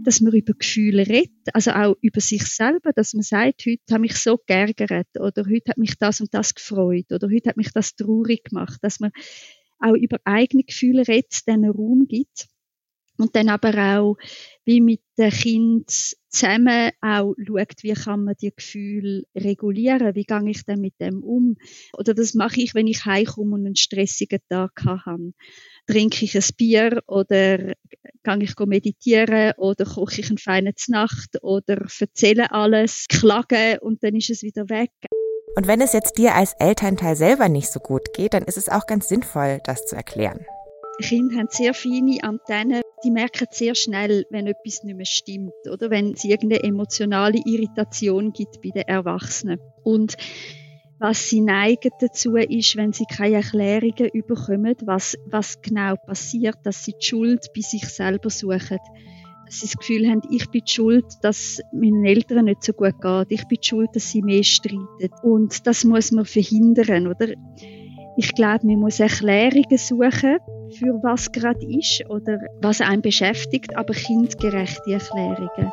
dass 0.09 0.23
man 0.23 0.33
über 0.33 0.55
Gefühle 0.55 1.07
redet, 1.07 1.53
also 1.53 1.73
auch 1.73 1.95
über 2.01 2.23
sich 2.23 2.47
selber, 2.47 2.95
dass 2.95 3.13
man 3.13 3.23
sagt, 3.23 3.67
heute 3.67 3.83
habe 3.93 4.07
ich 4.07 4.17
so 4.17 4.39
geärgert 4.39 5.09
oder 5.21 5.45
heute 5.45 5.73
hat 5.73 5.77
mich 5.77 5.99
das 5.99 6.23
und 6.23 6.33
das 6.33 6.55
gefreut 6.55 7.13
oder 7.13 7.29
heute 7.29 7.51
hat 7.51 7.59
mich 7.59 7.73
das 7.75 7.95
traurig 7.95 8.45
gemacht, 8.45 8.79
dass 8.81 9.01
man 9.01 9.11
auch 9.79 9.93
über 9.93 10.17
eigene 10.25 10.65
Gefühle 10.65 11.07
redet, 11.07 11.47
denen 11.47 11.71
Raum 11.71 12.07
gibt. 12.09 12.49
Und 13.19 13.37
dann 13.37 13.51
aber 13.51 13.99
auch 13.99 14.17
wie 14.65 14.81
mit 14.81 15.03
dem 15.19 15.29
Kind 15.29 16.17
zusammen 16.29 16.91
auch 17.01 17.35
schaut, 17.45 17.83
wie 17.83 17.95
kann 17.95 18.25
man 18.25 18.35
die 18.41 18.53
Gefühle 18.55 19.23
regulieren, 19.35 20.15
wie 20.15 20.25
gehe 20.25 20.51
ich 20.51 20.65
denn 20.65 20.81
mit 20.81 20.95
dem 21.01 21.23
um. 21.23 21.57
Oder 21.93 22.15
das 22.15 22.35
mache 22.35 22.61
ich, 22.61 22.75
wenn 22.75 22.87
ich 22.87 23.05
heimkomme 23.05 23.55
und 23.55 23.67
einen 23.67 23.77
stressigen 23.77 24.41
Tag 24.49 24.85
habe. 24.85 25.33
Trinke 25.87 26.25
ich 26.25 26.37
ein 26.37 26.45
Bier 26.57 27.03
oder 27.07 27.59
gehe 27.59 28.39
ich 28.43 28.55
meditieren 28.59 29.53
oder 29.57 29.85
koche 29.85 30.21
ich 30.21 30.29
eine 30.29 30.39
feine 30.39 30.75
Nacht 30.89 31.43
oder 31.43 31.87
erzähle 31.99 32.53
alles, 32.53 33.07
klage 33.09 33.81
und 33.81 34.03
dann 34.03 34.15
ist 34.15 34.31
es 34.31 34.43
wieder 34.43 34.69
weg. 34.69 34.91
Und 35.57 35.67
wenn 35.67 35.81
es 35.81 35.93
jetzt 35.93 36.19
dir 36.19 36.35
als 36.35 36.53
Elternteil 36.61 37.17
selber 37.17 37.49
nicht 37.49 37.71
so 37.71 37.81
gut 37.81 38.13
geht, 38.15 38.35
dann 38.35 38.45
ist 38.45 38.59
es 38.59 38.69
auch 38.69 38.87
ganz 38.87 39.09
sinnvoll, 39.09 39.61
das 39.65 39.87
zu 39.87 39.97
erklären. 39.97 40.45
Kinder 41.01 41.37
haben 41.37 41.49
sehr 41.51 41.75
feine 41.75 42.23
Antennen, 42.23 42.83
die 43.05 43.11
merken 43.11 43.47
sehr 43.51 43.75
schnell, 43.75 44.25
wenn 44.31 44.47
etwas 44.47 44.83
nicht 44.83 44.97
mehr 44.97 45.07
stimmt 45.07 45.53
oder 45.71 45.91
wenn 45.91 46.13
es 46.13 46.25
irgendeine 46.25 46.65
emotionale 46.65 47.39
Irritation 47.45 48.33
gibt 48.33 48.61
bei 48.63 48.71
den 48.71 48.83
Erwachsenen. 48.83 49.61
Und 49.85 50.17
was 50.99 51.29
sie 51.29 51.41
neigen 51.41 51.93
dazu 52.01 52.35
ist, 52.37 52.77
wenn 52.77 52.93
sie 52.93 53.05
keine 53.05 53.37
Erklärungen 53.37 54.11
überkommen, 54.13 54.75
was, 54.85 55.17
was 55.27 55.63
genau 55.63 55.95
passiert, 55.95 56.57
dass 56.65 56.85
sie 56.85 56.95
die 57.01 57.07
Schuld 57.07 57.47
bei 57.55 57.61
sich 57.61 57.87
selber 57.89 58.31
suchen. 58.31 58.79
Dass 59.47 59.61
sie 59.61 59.67
das 59.67 59.77
Gefühl 59.77 60.09
haben, 60.09 60.23
ich 60.31 60.51
bin 60.51 60.63
die 60.67 60.71
schuld, 60.71 61.07
dass 61.23 61.61
meinen 61.73 62.05
Eltern 62.05 62.47
nicht 62.47 62.65
so 62.65 62.73
gut 62.73 63.01
geht. 63.01 63.27
Ich 63.31 63.47
bin 63.47 63.59
die 63.63 63.67
schuld, 63.67 63.91
dass 63.95 64.11
sie 64.11 64.23
mehr 64.23 64.43
streiten. 64.43 65.11
Und 65.23 65.67
das 65.67 65.85
muss 65.85 66.11
man 66.11 66.25
verhindern, 66.25 67.07
oder? 67.07 67.29
Ich 68.21 68.35
glaube, 68.35 68.67
man 68.67 68.81
muss 68.81 68.99
Erklärungen 68.99 69.79
suchen, 69.79 70.39
für 70.77 71.01
was 71.05 71.31
gerade 71.31 71.65
ist 71.65 72.03
oder 72.11 72.41
was 72.61 72.81
einen 72.81 73.01
beschäftigt, 73.01 73.77
aber 73.77 73.95
kindgerechte 73.95 74.91
Erklärungen. 74.91 75.73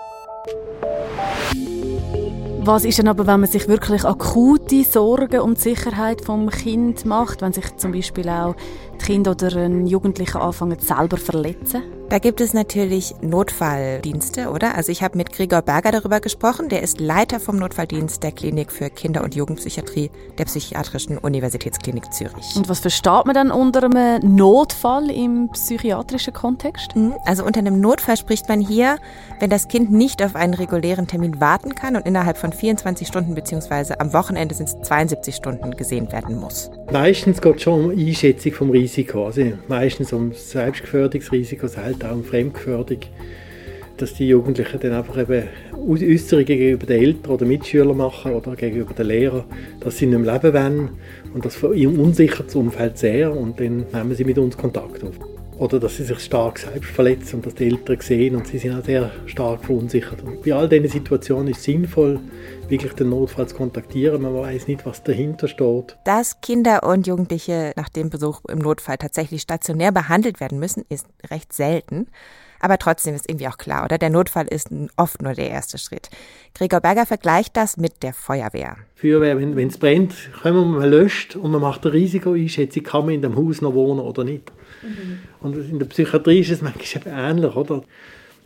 Was 2.60 2.86
ist 2.86 3.00
denn 3.00 3.08
aber, 3.08 3.26
wenn 3.26 3.40
man 3.40 3.50
sich 3.50 3.68
wirklich 3.68 4.06
akute 4.06 4.84
Sorgen 4.84 5.40
um 5.40 5.56
die 5.56 5.62
Sicherheit 5.62 6.22
vom 6.24 6.52
Kind 6.52 7.04
macht, 7.04 7.42
wenn 7.42 7.52
sich 7.52 7.76
zum 7.78 7.94
Beispiel 7.94 8.30
auch 8.30 8.56
Kinder 9.00 9.32
oder 9.32 9.56
ein 9.56 9.88
Jugendlicher 9.88 10.42
anfangen 10.42 10.80
selber 10.80 11.18
verletzen? 11.18 11.84
Da 12.10 12.20
gibt 12.20 12.40
es 12.40 12.54
natürlich 12.54 13.16
Notfalldienste, 13.22 14.52
oder? 14.52 14.76
Also 14.76 14.92
ich 14.92 15.02
habe 15.02 15.18
mit 15.18 15.32
Gregor 15.32 15.64
Berger 15.64 15.92
darüber 15.92 16.20
gesprochen. 16.20 16.70
Der 16.70 16.84
ist 16.84 17.00
Leiter 17.00 17.40
vom 17.40 17.58
Notfalldienst 17.58 18.22
der 18.22 18.32
Klinik 18.32 18.72
für 18.72 18.92
Kinder- 18.92 19.24
und 19.24 19.34
Jugendpsychiatrie 19.34 20.12
der 20.38 20.46
Psychiatrischen 20.46 21.18
Universitätsklinik 21.18 22.14
Zürich. 22.14 22.56
Und 22.56 22.70
was 22.70 22.80
versteht 22.80 23.26
man 23.26 23.34
dann 23.34 23.50
unter 23.50 23.84
einem 23.84 24.36
Notfall 24.36 25.10
im 25.10 25.50
psychiatrischen 25.52 26.32
Kontext? 26.34 26.96
Mhm. 26.96 27.16
Also 27.26 27.44
unter 27.44 27.60
einem 27.60 27.82
Notfall 27.82 28.18
spricht 28.18 28.48
man 28.50 28.62
hier, 28.62 29.00
wenn 29.40 29.50
das 29.50 29.68
Kind 29.68 29.92
nicht 29.92 30.22
auf 30.22 30.36
einen 30.36 30.54
regulären 30.54 31.08
Termin 31.08 31.42
warten 31.42 31.74
kann 31.74 31.96
und 31.96 32.06
innerhalb 32.06 32.38
von 32.38 32.54
24 32.54 33.08
Stunden 33.08 33.34
bzw. 33.34 33.96
am 33.98 34.14
Wochenende 34.14 34.54
sind 34.54 34.70
es 34.70 34.80
72 34.84 35.36
Stunden 35.36 35.72
gesehen 35.76 36.12
werden 36.12 36.40
muss. 36.40 36.70
Meistens 36.92 37.42
geht 37.42 37.56
es 37.56 37.64
schon 37.64 37.86
um 37.86 37.90
Einschätzung 37.90 38.54
vom 38.54 38.70
Risiko. 38.70 38.85
Also 39.26 39.54
meistens 39.68 40.14
um 40.14 40.34
Selbstgefährdungsrisiko, 40.34 41.68
halt 41.78 42.04
auch 42.04 42.14
um 42.14 42.24
Fremdgefährdung, 42.24 43.00
dass 43.98 44.14
die 44.14 44.28
Jugendlichen 44.28 44.80
dann 44.80 44.94
einfach 44.94 45.18
eben 45.18 45.48
Äußerungen 45.88 46.46
gegenüber 46.46 46.86
den 46.86 47.02
Eltern 47.02 47.32
oder 47.34 47.46
Mitschülern 47.46 47.96
machen 47.96 48.34
oder 48.34 48.56
gegenüber 48.56 48.94
den 48.94 49.08
Lehrern, 49.08 49.46
dass 49.80 49.98
sie 49.98 50.06
nicht 50.06 50.20
mehr 50.20 50.34
leben 50.34 50.54
wollen 50.54 50.90
und 51.34 51.46
das 51.46 51.56
verunsichert 51.56 52.48
das 52.48 52.56
Umfeld 52.56 52.98
sehr 52.98 53.36
und 53.36 53.60
dann 53.60 53.86
nehmen 53.94 54.16
sie 54.16 54.26
mit 54.26 54.38
uns 54.38 54.58
Kontakt 54.58 55.04
auf. 55.04 55.35
Oder 55.58 55.80
dass 55.80 55.96
sie 55.96 56.04
sich 56.04 56.20
stark 56.20 56.60
selbst 56.60 56.92
verletzen 56.92 57.38
und 57.38 57.46
dass 57.46 57.56
die 57.56 57.66
Eltern 57.66 58.02
sehen 58.02 58.36
und 58.36 58.46
sie 58.48 58.58
sind 58.58 58.78
auch 58.78 58.84
sehr 58.84 59.12
stark 59.26 59.64
verunsichert. 59.64 60.22
Und 60.22 60.44
bei 60.44 60.54
all 60.54 60.68
diesen 60.68 60.90
Situationen 60.90 61.48
ist 61.48 61.60
es 61.60 61.64
sinnvoll, 61.64 62.20
wirklich 62.68 62.94
den 62.94 63.10
Notfall 63.10 63.48
zu 63.48 63.56
kontaktieren. 63.56 64.22
Man 64.22 64.36
weiß 64.36 64.68
nicht, 64.68 64.86
was 64.86 65.04
dahinter 65.04 65.48
steht. 65.48 65.98
Dass 66.04 66.42
Kinder 66.42 66.84
und 66.84 67.08
Jugendliche 67.08 67.72
nach 67.78 67.88
dem 67.88 68.10
Besuch 68.10 68.42
im 68.50 68.60
Notfall 68.60 68.98
tatsächlich 68.98 69.42
stationär 69.42 69.94
behandelt 69.94 70.42
werden 70.42 70.60
müssen, 70.60 70.84
ist 70.90 71.08
recht 71.30 71.54
selten. 71.54 72.08
Aber 72.60 72.78
trotzdem 72.78 73.16
ist 73.16 73.30
irgendwie 73.30 73.48
auch 73.48 73.58
klar, 73.58 73.86
oder? 73.86 73.98
Der 73.98 74.10
Notfall 74.10 74.48
ist 74.48 74.70
oft 74.98 75.22
nur 75.22 75.34
der 75.34 75.50
erste 75.50 75.78
Schritt. 75.78 76.10
Gregor 76.54 76.80
Berger 76.80 77.06
vergleicht 77.06 77.56
das 77.56 77.78
mit 77.78 78.02
der 78.02 78.14
Feuerwehr. 78.14 78.78
Feuerwehr, 78.96 79.38
wenn 79.38 79.68
es 79.68 79.78
brennt, 79.78 80.16
können 80.42 80.56
wir, 80.56 80.80
man 80.80 80.90
löscht 80.90 81.36
und 81.36 81.52
man 81.52 81.62
macht 81.62 81.86
eine 81.86 81.94
Risikoeinschätzung, 81.94 82.84
kann 82.84 83.06
man 83.06 83.16
in 83.16 83.22
dem 83.22 83.36
Haus 83.36 83.62
noch 83.62 83.74
wohnen 83.74 84.00
oder 84.00 84.24
nicht. 84.24 84.52
Mhm. 84.82 85.20
Und 85.42 85.56
in 85.58 85.80
der 85.80 85.86
Psychiatrie 85.86 86.40
ist 86.40 86.52
es 86.52 86.62
manchmal 86.62 87.32
ähnlich, 87.32 87.56
oder? 87.56 87.84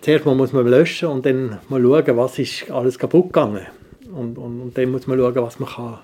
Zuerst 0.02 0.26
mal 0.26 0.36
muss 0.36 0.54
man 0.54 0.66
löschen 0.66 1.10
und 1.10 1.26
dann 1.26 1.60
mal 1.68 1.82
schauen, 1.82 2.18
was 2.18 2.40
ist 2.40 2.72
alles 2.72 2.98
kaputt 2.98 3.34
gegangen. 3.34 3.66
Und, 4.14 4.38
und, 4.38 4.62
und 4.62 4.78
dann 4.78 4.92
muss 4.92 5.08
man 5.08 5.20
schauen, 5.20 5.36
was 5.36 5.60
man 5.60 5.70
kann 5.70 6.00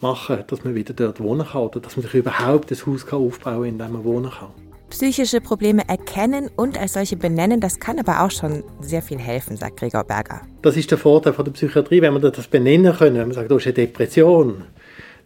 machen 0.00 0.36
kann, 0.36 0.46
dass 0.46 0.64
man 0.64 0.74
wieder 0.74 0.94
dort 0.94 1.20
wohnen 1.20 1.46
kann 1.46 1.62
oder 1.62 1.80
dass 1.80 1.96
man 1.96 2.04
sich 2.04 2.14
überhaupt 2.14 2.70
das 2.70 2.86
Haus 2.86 3.06
kann 3.06 3.18
aufbauen 3.20 3.62
kann, 3.62 3.64
in 3.64 3.78
dem 3.78 3.92
man 3.92 4.04
wohnen 4.04 4.30
kann. 4.30 4.48
Psychische 4.90 5.42
Probleme 5.42 5.86
erkennen 5.86 6.48
und 6.56 6.78
als 6.78 6.94
solche 6.94 7.16
benennen, 7.16 7.60
das 7.60 7.78
kann 7.78 7.98
aber 7.98 8.22
auch 8.22 8.30
schon 8.30 8.64
sehr 8.80 9.02
viel 9.02 9.18
helfen, 9.18 9.56
sagt 9.56 9.78
Gregor 9.78 10.04
Berger. 10.04 10.40
Das 10.62 10.76
ist 10.78 10.90
der 10.90 10.96
Vorteil 10.96 11.34
von 11.34 11.44
der 11.44 11.52
Psychiatrie, 11.52 12.00
wenn 12.00 12.14
man 12.14 12.22
das 12.22 12.48
benennen 12.48 12.96
kann, 12.96 13.12
wenn 13.14 13.28
man 13.28 13.32
sagt, 13.32 13.50
du 13.50 13.56
hast 13.56 13.66
eine 13.66 13.74
Depression, 13.74 14.62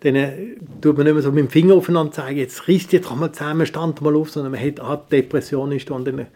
dann 0.03 0.17
äh, 0.17 0.57
tut 0.81 0.97
man 0.97 1.07
nicht 1.07 1.15
mehr 1.15 1.23
so 1.23 1.31
mit 1.31 1.45
dem 1.45 1.51
Finger 1.51 1.75
aufeinander 1.75 2.13
zeigen, 2.13 2.39
jetzt 2.39 2.67
risst 2.67 2.93
jetzt 2.93 3.15
mal 3.15 3.33
zusammen, 3.33 3.67
stand 3.67 4.01
mal 4.01 4.17
auf, 4.17 4.31
sondern 4.31 4.53
man 4.53 4.61
hat, 4.61 4.81
ah, 4.81 4.97
Depression 4.97 5.73
ist 5.73 5.91
und 5.91 6.07
dann 6.07 6.27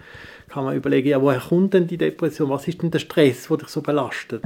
kann 0.49 0.65
man 0.65 0.77
überlegen, 0.77 1.09
ja, 1.09 1.21
woher 1.21 1.41
kommt 1.41 1.75
denn 1.75 1.87
die 1.87 1.99
Depression, 1.99 2.49
was 2.49 2.69
ist 2.69 2.83
denn 2.83 2.91
der 2.91 3.01
Stress, 3.01 3.49
der 3.49 3.57
dich 3.57 3.69
so 3.69 3.83
belastet? 3.83 4.43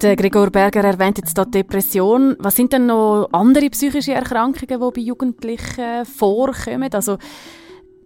Der 0.00 0.14
Gregor 0.14 0.50
Berger 0.50 0.84
erwähnt 0.84 1.18
jetzt 1.18 1.36
die 1.36 1.50
Depression. 1.50 2.36
Was 2.38 2.54
sind 2.54 2.72
denn 2.72 2.86
noch 2.86 3.28
andere 3.32 3.68
psychische 3.68 4.12
Erkrankungen, 4.12 4.80
die 4.80 5.00
bei 5.00 5.00
Jugendlichen 5.00 6.04
vorkommen? 6.04 6.88
Also 6.92 7.18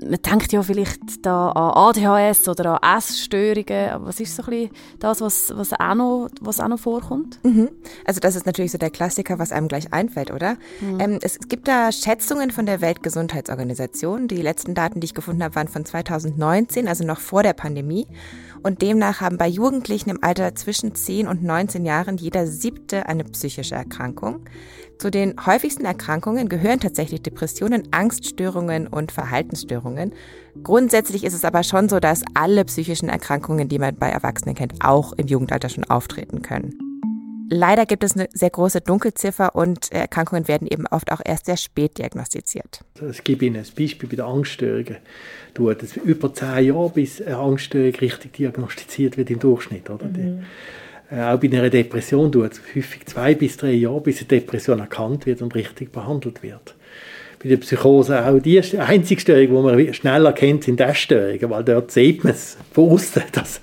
man 0.09 0.21
denkt 0.23 0.53
ja 0.53 0.63
vielleicht 0.63 1.25
da 1.25 1.51
an 1.51 1.97
ADHS 1.97 2.49
oder 2.49 2.83
an 2.83 2.99
Essstörungen, 2.99 3.91
aber 3.91 4.07
was 4.07 4.21
ist 4.21 4.37
so 4.37 4.43
ein 4.43 4.51
bisschen 4.51 4.71
das, 4.99 5.21
was, 5.21 5.53
was, 5.57 5.73
auch, 5.73 5.95
noch, 5.95 6.29
was 6.41 6.61
auch 6.61 6.69
noch 6.69 6.79
vorkommt? 6.79 7.39
Mhm. 7.43 7.71
Also 8.05 8.21
das 8.21 8.37
ist 8.37 8.47
natürlich 8.47 8.73
so 8.73 8.79
der 8.79 8.91
Klassiker, 8.91 9.39
was 9.39 9.53
einem 9.53 9.69
gleich 9.69 9.93
einfällt, 9.93 10.31
oder? 10.31 10.57
Mhm. 10.81 11.01
Ähm, 11.01 11.19
es 11.23 11.39
gibt 11.49 11.69
da 11.69 11.93
Schätzungen 11.93 12.51
von 12.51 12.67
der 12.67 12.81
Weltgesundheitsorganisation. 12.81 14.29
Die 14.29 14.43
letzten 14.43 14.75
Daten, 14.75 15.01
die 15.01 15.07
ich 15.07 15.15
gefunden 15.15 15.43
habe, 15.43 15.55
waren 15.55 15.69
von 15.69 15.85
2019, 15.85 16.89
also 16.89 17.05
noch 17.05 17.21
vor 17.21 17.43
der 17.43 17.53
Pandemie. 17.53 18.07
Und 18.63 18.81
demnach 18.81 19.21
haben 19.21 19.39
bei 19.39 19.49
Jugendlichen 19.49 20.11
im 20.11 20.23
Alter 20.23 20.55
zwischen 20.55 20.95
10 20.95 21.27
und 21.27 21.43
19 21.43 21.85
Jahren 21.85 22.17
jeder 22.17 22.47
siebte 22.47 23.07
eine 23.07 23.25
psychische 23.25 23.75
Erkrankung. 23.75 24.45
Zu 24.99 25.11
den 25.11 25.35
häufigsten 25.45 25.85
Erkrankungen 25.85 26.49
gehören 26.49 26.79
tatsächlich 26.79 27.23
Depressionen, 27.23 27.89
Angststörungen 27.91 28.87
und 28.87 29.11
Verhaltensstörungen. 29.11 30.13
Grundsätzlich 30.63 31.25
ist 31.25 31.35
es 31.35 31.45
aber 31.45 31.65
schon 31.65 31.89
so, 31.89 31.99
dass 31.99 32.23
alle 32.35 32.65
psychischen 32.65 33.09
Erkrankungen, 33.09 33.69
die 33.69 33.81
man 33.81 33.97
bei 33.97 34.11
Erwachsenen 34.11 34.55
kennt, 34.55 34.75
auch 34.85 35.13
im 35.15 35.27
Jugendalter 35.27 35.69
schon 35.69 35.85
auftreten 35.85 36.43
können. 36.43 36.92
Leider 37.55 37.85
gibt 37.85 38.03
es 38.03 38.17
eine 38.17 38.31
sehr 38.33 38.49
große 38.49 38.81
Dunkelziffer 38.81 39.55
und 39.55 39.93
Erkrankungen 39.93 40.49
werden 40.49 40.67
eben 40.67 40.87
oft 40.87 41.13
auch 41.13 41.21
erst 41.23 41.45
sehr 41.45 41.59
spät 41.59 41.99
diagnostiziert. 41.99 42.81
Es 43.07 43.23
gibt 43.23 43.43
Ihnen 43.43 43.57
ein 43.57 43.67
Beispiel 43.77 44.09
bei 44.09 44.17
den 44.17 44.25
Angststörungen. 44.25 44.97
Dauert 45.53 45.83
es 45.83 45.99
über 45.99 46.33
zehn 46.33 46.65
Jahre, 46.65 46.89
bis 46.89 47.21
eine 47.21 47.37
Angststörung 47.37 47.95
richtig 47.97 48.33
diagnostiziert 48.33 49.19
wird 49.19 49.29
im 49.29 49.39
Durchschnitt. 49.39 49.91
Oder? 49.91 50.07
Mhm. 50.07 50.45
Äh, 51.11 51.25
auch 51.25 51.39
bei 51.39 51.49
einer 51.49 51.69
Depression 51.69 52.33
dauert 52.33 52.55
es 52.55 52.63
häufig 52.75 53.05
zwei 53.05 53.35
bis 53.35 53.59
drei 53.59 53.73
Jahre, 53.73 54.01
bis 54.01 54.21
eine 54.21 54.29
Depression 54.29 54.81
erkannt 54.81 55.27
wird 55.27 55.43
und 55.43 55.55
richtig 55.55 55.93
behandelt 55.93 56.43
wird. 56.43 56.75
Bei 57.43 57.49
der 57.49 57.57
Psychose 57.57 58.25
auch 58.25 58.39
die 58.39 58.61
einzige 58.79 59.21
Störung, 59.21 59.47
die 59.47 59.85
man 59.85 59.95
schnell 59.95 60.27
erkennt, 60.27 60.65
sind 60.65 60.81
Essstörungen, 60.81 61.51
weil 61.51 61.65
dort 61.65 61.91
sieht 61.91 62.23
man 62.23 62.35
es 62.35 62.57
von 62.73 62.91
außen, 62.91 63.23
dass 63.33 63.61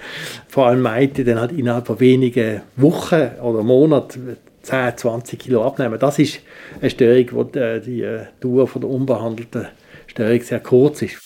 vor 0.49 0.67
allem 0.67 0.81
Mädchen 0.81 1.25
dann 1.25 1.39
halt 1.39 1.53
innerhalb 1.53 1.87
von 1.87 1.99
wenigen 1.99 2.61
Wochen 2.75 3.29
oder 3.41 3.63
Monaten 3.63 4.35
10, 4.63 4.97
20 4.97 5.39
Kilo 5.39 5.65
abnehmen. 5.65 5.97
Das 5.97 6.19
ist 6.19 6.41
eine 6.81 6.89
Störung, 6.89 7.25
wo 7.31 7.43
die, 7.43 7.81
die 7.85 8.01
äh, 8.01 8.25
Dauer 8.41 8.67
von 8.67 8.81
der 8.81 8.89
unbehandelten 8.89 9.67
Störung 10.07 10.41
sehr 10.41 10.59
kurz 10.59 11.01
ist. 11.01 11.17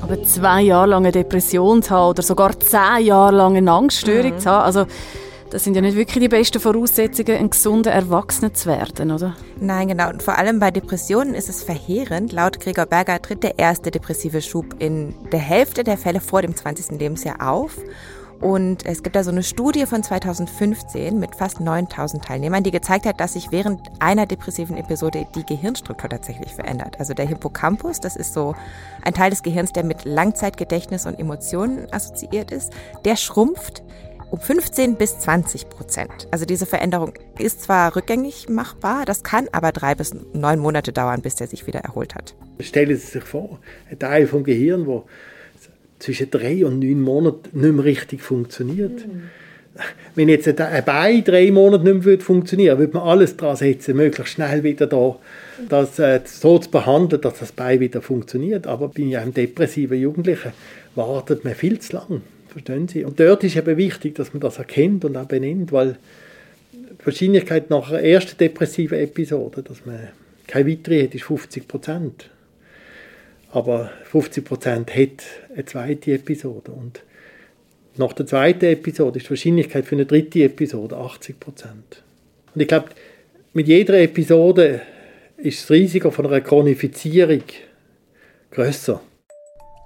Aber 0.00 0.22
zwei 0.22 0.62
Jahre 0.62 0.90
lang 0.90 1.04
eine 1.04 1.12
Depression 1.12 1.82
zu 1.82 1.90
haben 1.90 2.10
oder 2.10 2.22
sogar 2.22 2.58
zehn 2.60 3.06
Jahre 3.06 3.34
lang 3.34 3.56
eine 3.56 3.72
Angststörung 3.72 4.34
mhm. 4.34 4.38
zu 4.38 4.50
haben, 4.50 4.64
also 4.64 4.86
das 5.50 5.64
sind 5.64 5.74
ja 5.74 5.80
nicht 5.80 5.96
wirklich 5.96 6.22
die 6.22 6.28
besten 6.28 6.60
Voraussetzungen, 6.60 7.36
ein 7.36 7.50
gesunder 7.50 7.92
Erwachsener 7.92 8.52
zu 8.52 8.68
werden, 8.68 9.10
oder? 9.10 9.36
Nein, 9.60 9.88
genau. 9.88 10.10
Und 10.10 10.22
vor 10.22 10.36
allem 10.36 10.58
bei 10.58 10.70
Depressionen 10.70 11.34
ist 11.34 11.48
es 11.48 11.62
verheerend. 11.62 12.32
Laut 12.32 12.60
Gregor 12.60 12.86
Berger 12.86 13.20
tritt 13.20 13.42
der 13.42 13.58
erste 13.58 13.90
depressive 13.90 14.42
Schub 14.42 14.76
in 14.78 15.14
der 15.32 15.40
Hälfte 15.40 15.84
der 15.84 15.96
Fälle 15.96 16.20
vor 16.20 16.42
dem 16.42 16.54
20. 16.54 16.98
Lebensjahr 16.98 17.48
auf. 17.48 17.76
Und 18.40 18.86
es 18.86 19.02
gibt 19.02 19.16
da 19.16 19.24
so 19.24 19.30
eine 19.30 19.42
Studie 19.42 19.84
von 19.86 20.02
2015 20.02 21.18
mit 21.18 21.34
fast 21.34 21.60
9000 21.60 22.24
Teilnehmern, 22.24 22.62
die 22.62 22.70
gezeigt 22.70 23.04
hat, 23.04 23.18
dass 23.18 23.32
sich 23.32 23.50
während 23.50 23.80
einer 23.98 24.26
depressiven 24.26 24.76
Episode 24.76 25.26
die 25.34 25.44
Gehirnstruktur 25.44 26.08
tatsächlich 26.08 26.54
verändert. 26.54 27.00
Also 27.00 27.14
der 27.14 27.26
Hippocampus, 27.26 27.98
das 27.98 28.14
ist 28.14 28.34
so 28.34 28.54
ein 29.02 29.14
Teil 29.14 29.30
des 29.30 29.42
Gehirns, 29.42 29.72
der 29.72 29.82
mit 29.82 30.04
Langzeitgedächtnis 30.04 31.04
und 31.06 31.18
Emotionen 31.18 31.92
assoziiert 31.92 32.52
ist, 32.52 32.72
der 33.04 33.16
schrumpft 33.16 33.82
um 34.30 34.40
15 34.40 34.96
bis 34.96 35.18
20 35.20 35.68
Prozent. 35.68 36.28
Also 36.30 36.44
diese 36.44 36.66
Veränderung 36.66 37.12
ist 37.38 37.62
zwar 37.62 37.96
rückgängig 37.96 38.48
machbar, 38.48 39.04
das 39.04 39.22
kann 39.22 39.48
aber 39.52 39.72
drei 39.72 39.94
bis 39.94 40.14
neun 40.32 40.58
Monate 40.58 40.92
dauern, 40.92 41.22
bis 41.22 41.36
der 41.36 41.46
sich 41.46 41.66
wieder 41.66 41.80
erholt 41.80 42.14
hat. 42.14 42.34
Stellen 42.60 42.96
Sie 42.96 43.06
sich 43.06 43.24
vor, 43.24 43.58
ein 43.90 43.98
Teil 43.98 44.26
vom 44.26 44.44
Gehirn, 44.44 44.86
wo 44.86 45.04
zwischen 45.98 46.30
drei 46.30 46.64
und 46.64 46.78
neun 46.78 47.00
Monaten 47.00 47.60
nicht 47.60 47.74
mehr 47.74 47.84
richtig 47.84 48.22
funktioniert. 48.22 49.06
Mhm. 49.06 49.22
Wenn 50.16 50.28
jetzt 50.28 50.48
ein 50.48 50.84
Bein 50.84 51.22
drei 51.22 51.50
Monate 51.52 51.84
nicht 51.84 52.04
mehr 52.04 52.18
funktionieren 52.18 52.78
würde, 52.78 52.92
würde 52.92 52.98
man 52.98 53.08
alles 53.08 53.36
daran 53.36 53.56
setzen, 53.56 53.96
möglichst 53.96 54.34
schnell 54.34 54.64
wieder 54.64 54.88
da, 54.88 55.16
das 55.68 55.98
äh, 56.00 56.20
so 56.24 56.58
zu 56.58 56.70
behandeln, 56.70 57.22
dass 57.22 57.38
das 57.38 57.52
Bein 57.52 57.78
wieder 57.78 58.02
funktioniert. 58.02 58.66
Aber 58.66 58.88
bei 58.88 59.16
einem 59.16 59.32
depressiven 59.32 60.00
Jugendlichen 60.00 60.52
wartet 60.96 61.44
man 61.44 61.54
viel 61.54 61.78
zu 61.78 61.92
lang. 61.94 62.22
Verstehen 62.48 62.88
Sie? 62.88 63.04
Und 63.04 63.20
dort 63.20 63.44
ist 63.44 63.56
eben 63.56 63.76
wichtig, 63.76 64.14
dass 64.14 64.32
man 64.32 64.40
das 64.40 64.58
erkennt 64.58 65.04
und 65.04 65.16
auch 65.16 65.26
benennt, 65.26 65.70
weil 65.72 65.96
die 66.72 67.06
Wahrscheinlichkeit 67.06 67.70
nach 67.70 67.90
einer 67.90 68.00
ersten 68.00 68.36
depressiven 68.38 68.98
Episode, 68.98 69.62
dass 69.62 69.84
man 69.84 70.08
keine 70.46 70.70
weitere 70.70 71.04
hat, 71.04 71.14
ist 71.14 71.24
50 71.24 71.68
Prozent. 71.68 72.30
Aber 73.50 73.90
50 74.04 74.44
Prozent 74.44 74.94
hat 74.94 75.24
eine 75.54 75.64
zweite 75.64 76.12
Episode. 76.12 76.72
Und 76.72 77.02
nach 77.96 78.12
der 78.12 78.26
zweiten 78.26 78.66
Episode 78.66 79.18
ist 79.18 79.26
die 79.26 79.30
Wahrscheinlichkeit 79.30 79.84
für 79.86 79.94
eine 79.94 80.06
dritte 80.06 80.42
Episode 80.44 80.96
80 80.96 81.38
Prozent. 81.38 82.02
Und 82.54 82.60
ich 82.60 82.68
glaube, 82.68 82.88
mit 83.52 83.68
jeder 83.68 84.00
Episode 84.00 84.82
ist 85.36 85.62
das 85.62 85.70
Risiko 85.70 86.10
von 86.10 86.26
einer 86.26 86.40
Chronifizierung 86.40 87.42
grösser. 88.50 89.00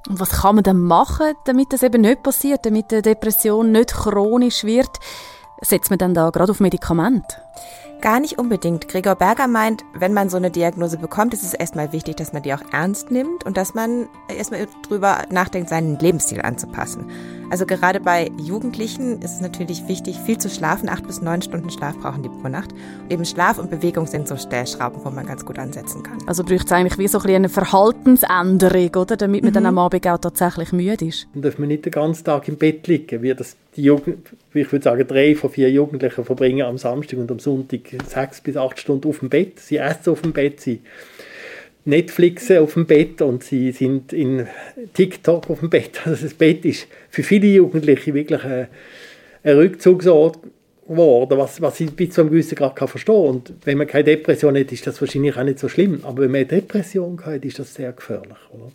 Und 0.09 0.21
was 0.21 0.31
kann 0.31 0.57
man 0.57 0.65
denn 0.65 0.81
machen, 0.81 1.35
damit 1.45 1.73
das 1.73 1.83
eben 1.83 2.03
nicht 2.03 2.23
passiert, 2.23 2.67
damit 2.67 2.91
die 2.91 3.03
Depression 3.03 3.73
nicht 3.73 3.93
chronisch 3.95 4.65
wird? 4.65 4.91
Setzt 5.61 5.91
man 5.91 5.99
dann 5.99 6.15
da 6.15 6.31
gerade 6.31 6.51
auf 6.51 6.61
Medikamente? 6.61 7.37
Gar 8.03 8.19
nicht 8.19 8.37
unbedingt. 8.37 8.89
Gregor 8.89 9.15
Berger 9.15 9.47
meint, 9.47 9.85
wenn 9.95 10.13
man 10.13 10.29
so 10.29 10.37
eine 10.37 10.51
Diagnose 10.51 10.99
bekommt, 10.99 11.35
ist 11.35 11.45
es 11.45 11.55
erstmal 11.55 11.93
wichtig, 11.93 12.17
dass 12.17 12.33
man 12.33 12.43
die 12.43 12.53
auch 12.53 12.61
ernst 12.73 13.13
nimmt 13.13 13.47
und 13.47 13.57
dass 13.57 13.75
man 13.75 14.09
erstmal 14.27 14.67
drüber 14.89 15.19
nachdenkt, 15.31 15.69
seinen 15.69 16.01
Lebensstil 16.01 16.43
anzupassen. 16.43 17.09
Also 17.53 17.65
gerade 17.65 18.01
bei 18.01 18.33
Jugendlichen 18.39 19.23
ist 19.23 19.35
es 19.35 19.41
natürlich 19.41 19.87
wichtig, 19.87 20.19
viel 20.19 20.39
zu 20.39 20.49
schlafen. 20.49 20.89
Acht 20.89 21.07
bis 21.07 21.23
neun 21.23 21.43
Stunden 21.43 21.71
Schlaf 21.71 21.97
brauchen 21.99 22.25
die 22.25 22.29
pro 22.29 22.49
Nacht. 22.49 22.73
Und 22.73 23.13
eben 23.13 23.25
Schlaf 23.25 23.59
und 23.59 23.71
Bewegung 23.71 24.09
sind 24.09 24.27
so 24.27 24.37
Stellschrauben, 24.37 25.05
wo 25.05 25.11
man 25.11 25.27
ganz 25.27 25.45
gut 25.45 25.61
ansetzen 25.61 26.03
kann. 26.03 26.19
Also 26.27 26.43
braucht 26.43 26.67
es 26.67 26.73
eigentlich 26.73 26.99
wie 26.99 27.07
so 27.07 27.21
ein 27.21 27.33
eine 27.33 27.49
Verhaltensänderung, 27.51 28.97
oder? 28.97 29.17
Damit 29.17 29.43
man 29.43 29.51
mhm. 29.51 29.55
dann 29.55 29.67
am 29.67 29.79
Abend 29.79 30.09
auch 30.09 30.19
tatsächlich 30.19 30.73
müde 30.73 31.05
ist. 31.05 31.29
Dann 31.35 31.43
darf 31.43 31.59
man 31.59 31.69
nicht 31.69 31.85
den 31.85 31.93
ganzen 31.93 32.25
Tag 32.25 32.49
im 32.49 32.57
Bett 32.57 32.89
liegen, 32.89 33.23
wie 33.23 33.35
das 33.35 33.55
die 33.77 33.83
Jugend, 33.85 34.29
ich 34.53 34.71
würde 34.71 34.83
sagen, 34.83 35.07
drei 35.07 35.35
von 35.35 35.51
vier 35.51 35.71
Jugendlichen 35.71 36.25
verbringen 36.25 36.63
am 36.63 36.77
Samstag 36.79 37.19
und 37.19 37.31
am 37.31 37.39
Sonntag 37.39 37.92
sechs 38.07 38.41
bis 38.41 38.57
acht 38.57 38.79
Stunden 38.79 39.09
auf 39.09 39.21
dem 39.21 39.29
Bett. 39.29 39.61
Sie 39.61 39.77
essen 39.77 40.11
auf 40.11 40.23
dem 40.23 40.33
Bett, 40.33 40.61
sie 40.61 40.81
Netflixen 41.85 42.59
auf 42.59 42.75
dem 42.75 42.87
Bett 42.87 43.21
und 43.23 43.43
sie 43.43 43.73
sind 43.73 44.13
in 44.13 44.47
TikTok 44.95 45.51
auf 45.51 45.61
dem 45.61 45.71
Bett. 45.71 46.01
Also 46.07 46.25
das 46.25 46.35
Bett 46.35 46.65
ist 46.65 46.87
für 47.11 47.23
viele 47.23 47.49
Jugendliche 47.49 48.15
wirklich 48.15 48.45
ein, 48.45 48.69
ein 49.43 49.57
Rückzugsort 49.57 50.39
geworden, 50.87 51.39
was, 51.39 51.61
was 51.61 51.81
ich 51.81 51.91
bis 51.91 52.11
zu 52.11 52.21
einem 52.21 52.31
gewissen 52.31 52.55
Grad 52.55 52.77
kann 52.77 52.89
verstehen 52.89 53.15
Und 53.15 53.53
wenn 53.65 53.79
man 53.79 53.87
keine 53.87 54.05
Depression 54.05 54.57
hat, 54.57 54.71
ist 54.73 54.87
das 54.87 55.01
wahrscheinlich 55.01 55.37
auch 55.37 55.45
nicht 55.45 55.59
so 55.59 55.69
schlimm. 55.69 56.01
Aber 56.05 56.23
wenn 56.23 56.31
man 56.31 56.41
eine 56.41 56.47
Depression 56.47 57.21
hat, 57.25 57.45
ist 57.45 57.59
das 57.59 57.75
sehr 57.75 57.93
gefährlich. 57.93 58.39
Oder? 58.53 58.71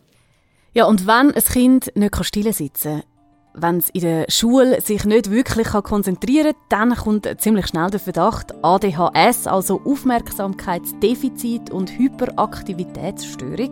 Ja, 0.74 0.86
und 0.86 1.08
wenn 1.08 1.32
ein 1.32 1.44
Kind 1.44 1.96
nicht 1.96 2.26
still 2.26 2.52
sitzen 2.54 3.02
kann, 3.02 3.17
wenn 3.60 3.78
es 3.78 3.90
in 3.90 4.02
der 4.02 4.26
Schule 4.30 4.82
sich 4.82 5.04
nicht 5.06 5.32
wirklich 5.32 5.68
konzentrieren 5.68 6.54
kann, 6.70 6.90
dann 6.90 6.96
kommt 6.96 7.28
ziemlich 7.40 7.68
schnell 7.68 7.90
der 7.90 8.00
Verdacht 8.00 8.54
ADHS, 8.62 9.48
also 9.48 9.82
Aufmerksamkeitsdefizit 9.84 11.72
und 11.72 11.98
Hyperaktivitätsstörung. 11.98 13.72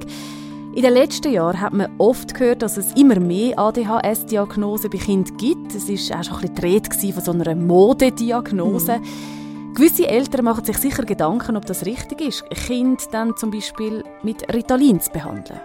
In 0.76 0.82
den 0.82 0.94
letzten 0.94 1.32
Jahren 1.32 1.62
hat 1.62 1.74
man 1.74 1.90
oft 2.00 2.34
gehört, 2.34 2.62
dass 2.62 2.76
es 2.78 2.94
immer 2.94 3.20
mehr 3.20 3.58
ADHS-Diagnosen 3.58 4.90
bei 4.90 4.98
Kindern 4.98 5.38
gibt. 5.38 5.74
Es 5.74 5.88
war 5.88 6.20
auch 6.20 6.24
schon 6.24 6.50
ein 6.50 6.54
bisschen 6.54 7.14
von 7.14 7.24
so 7.24 7.32
einer 7.32 7.56
Modediagnose. 7.56 9.00
Mhm. 9.00 9.74
Gewisse 9.76 10.08
Eltern 10.08 10.46
machen 10.46 10.66
sich 10.66 10.78
sicher 10.78 11.04
Gedanken, 11.04 11.56
ob 11.56 11.66
das 11.66 11.86
richtig 11.86 12.22
ist, 12.22 12.50
Kind 12.50 13.02
dann 13.12 13.36
zum 13.38 13.52
Beispiel 13.52 14.04
mit 14.24 14.54
Ritalin 14.54 15.00
zu 15.00 15.12
behandeln. 15.12 15.60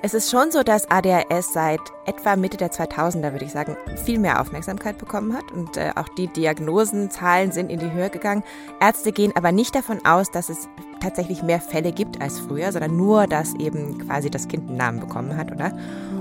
Es 0.00 0.14
ist 0.14 0.30
schon 0.30 0.52
so, 0.52 0.62
dass 0.62 0.88
ADHS 0.88 1.52
seit 1.52 1.80
etwa 2.06 2.36
Mitte 2.36 2.56
der 2.56 2.70
2000er, 2.70 3.32
würde 3.32 3.44
ich 3.44 3.50
sagen, 3.50 3.76
viel 4.04 4.20
mehr 4.20 4.40
Aufmerksamkeit 4.40 4.96
bekommen 4.96 5.36
hat 5.36 5.50
und 5.50 5.76
äh, 5.76 5.90
auch 5.96 6.08
die 6.08 6.28
Diagnosenzahlen 6.28 7.50
sind 7.50 7.68
in 7.68 7.80
die 7.80 7.90
Höhe 7.90 8.08
gegangen. 8.08 8.44
Ärzte 8.80 9.10
gehen 9.10 9.32
aber 9.34 9.50
nicht 9.50 9.74
davon 9.74 10.04
aus, 10.06 10.30
dass 10.30 10.50
es 10.50 10.68
tatsächlich 11.00 11.42
mehr 11.42 11.60
Fälle 11.60 11.90
gibt 11.90 12.20
als 12.20 12.38
früher, 12.38 12.70
sondern 12.70 12.96
nur, 12.96 13.26
dass 13.26 13.54
eben 13.54 13.98
quasi 14.06 14.30
das 14.30 14.46
Kind 14.46 14.68
einen 14.68 14.78
Namen 14.78 15.00
bekommen 15.00 15.36
hat, 15.36 15.50
oder? 15.50 15.76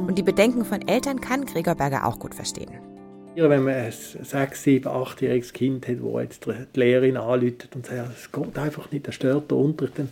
Und 0.08 0.18
die 0.18 0.24
Bedenken 0.24 0.66
von 0.66 0.88
Eltern 0.88 1.22
kann 1.22 1.46
Gregor 1.46 1.76
Berger 1.76 2.08
auch 2.08 2.18
gut 2.18 2.34
verstehen. 2.34 2.97
Wenn 3.40 3.64
man 3.64 3.74
ein 3.76 3.92
sechs, 3.92 4.64
sieben, 4.64 4.88
achtjähriges 4.88 5.54
Kind 5.54 5.88
hat, 5.88 6.02
wo 6.02 6.20
jetzt 6.20 6.48
die 6.48 6.80
Lehrerin 6.80 7.18
anläutet 7.18 7.76
und 7.76 7.86
sagt, 7.86 8.10
es 8.18 8.32
geht 8.32 8.58
einfach 8.58 8.90
nicht, 8.92 9.08
das 9.08 9.14
stört 9.14 9.52
der 9.52 9.58
Unterricht, 9.60 10.00
dann 10.00 10.10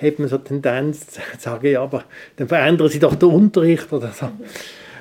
hat 0.00 0.18
man 0.18 0.28
so 0.28 0.36
eine 0.36 0.44
Tendenz 0.44 1.06
zu 1.06 1.20
sagen, 1.38 1.66
ja, 1.66 1.82
aber 1.82 2.04
dann 2.36 2.48
verändern 2.48 2.88
sie 2.88 2.98
doch 2.98 3.14
den 3.14 3.28
Unterricht 3.28 3.92
oder 3.92 4.10
so. 4.12 4.30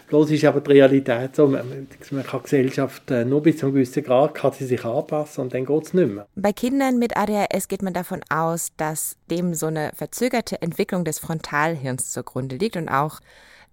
Bloß 0.09 0.31
ist 0.31 0.43
aber 0.43 0.59
die 0.59 0.71
Realität 0.71 1.37
so, 1.37 1.47
man, 1.47 1.87
man 2.11 2.23
kann 2.25 2.43
Gesellschaft 2.43 3.09
äh, 3.09 3.23
nur 3.23 3.41
bis 3.41 3.59
zu 3.59 3.67
einem 3.67 3.75
gewissen 3.75 4.03
Grad 4.03 4.35
kann 4.35 4.51
sie 4.51 4.65
sich 4.65 4.83
anpassen 4.83 5.45
und 5.45 5.53
dann 5.53 5.65
geht 5.65 5.83
es 5.83 5.93
nicht 5.93 6.09
mehr. 6.09 6.27
Bei 6.35 6.51
Kindern 6.51 6.99
mit 6.99 7.15
ADHS 7.15 7.69
geht 7.69 7.81
man 7.81 7.93
davon 7.93 8.19
aus, 8.27 8.73
dass 8.75 9.15
dem 9.29 9.53
so 9.53 9.67
eine 9.67 9.93
verzögerte 9.95 10.61
Entwicklung 10.61 11.05
des 11.05 11.19
Frontalhirns 11.19 12.11
zugrunde 12.11 12.57
liegt 12.57 12.75
und 12.75 12.89
auch 12.89 13.21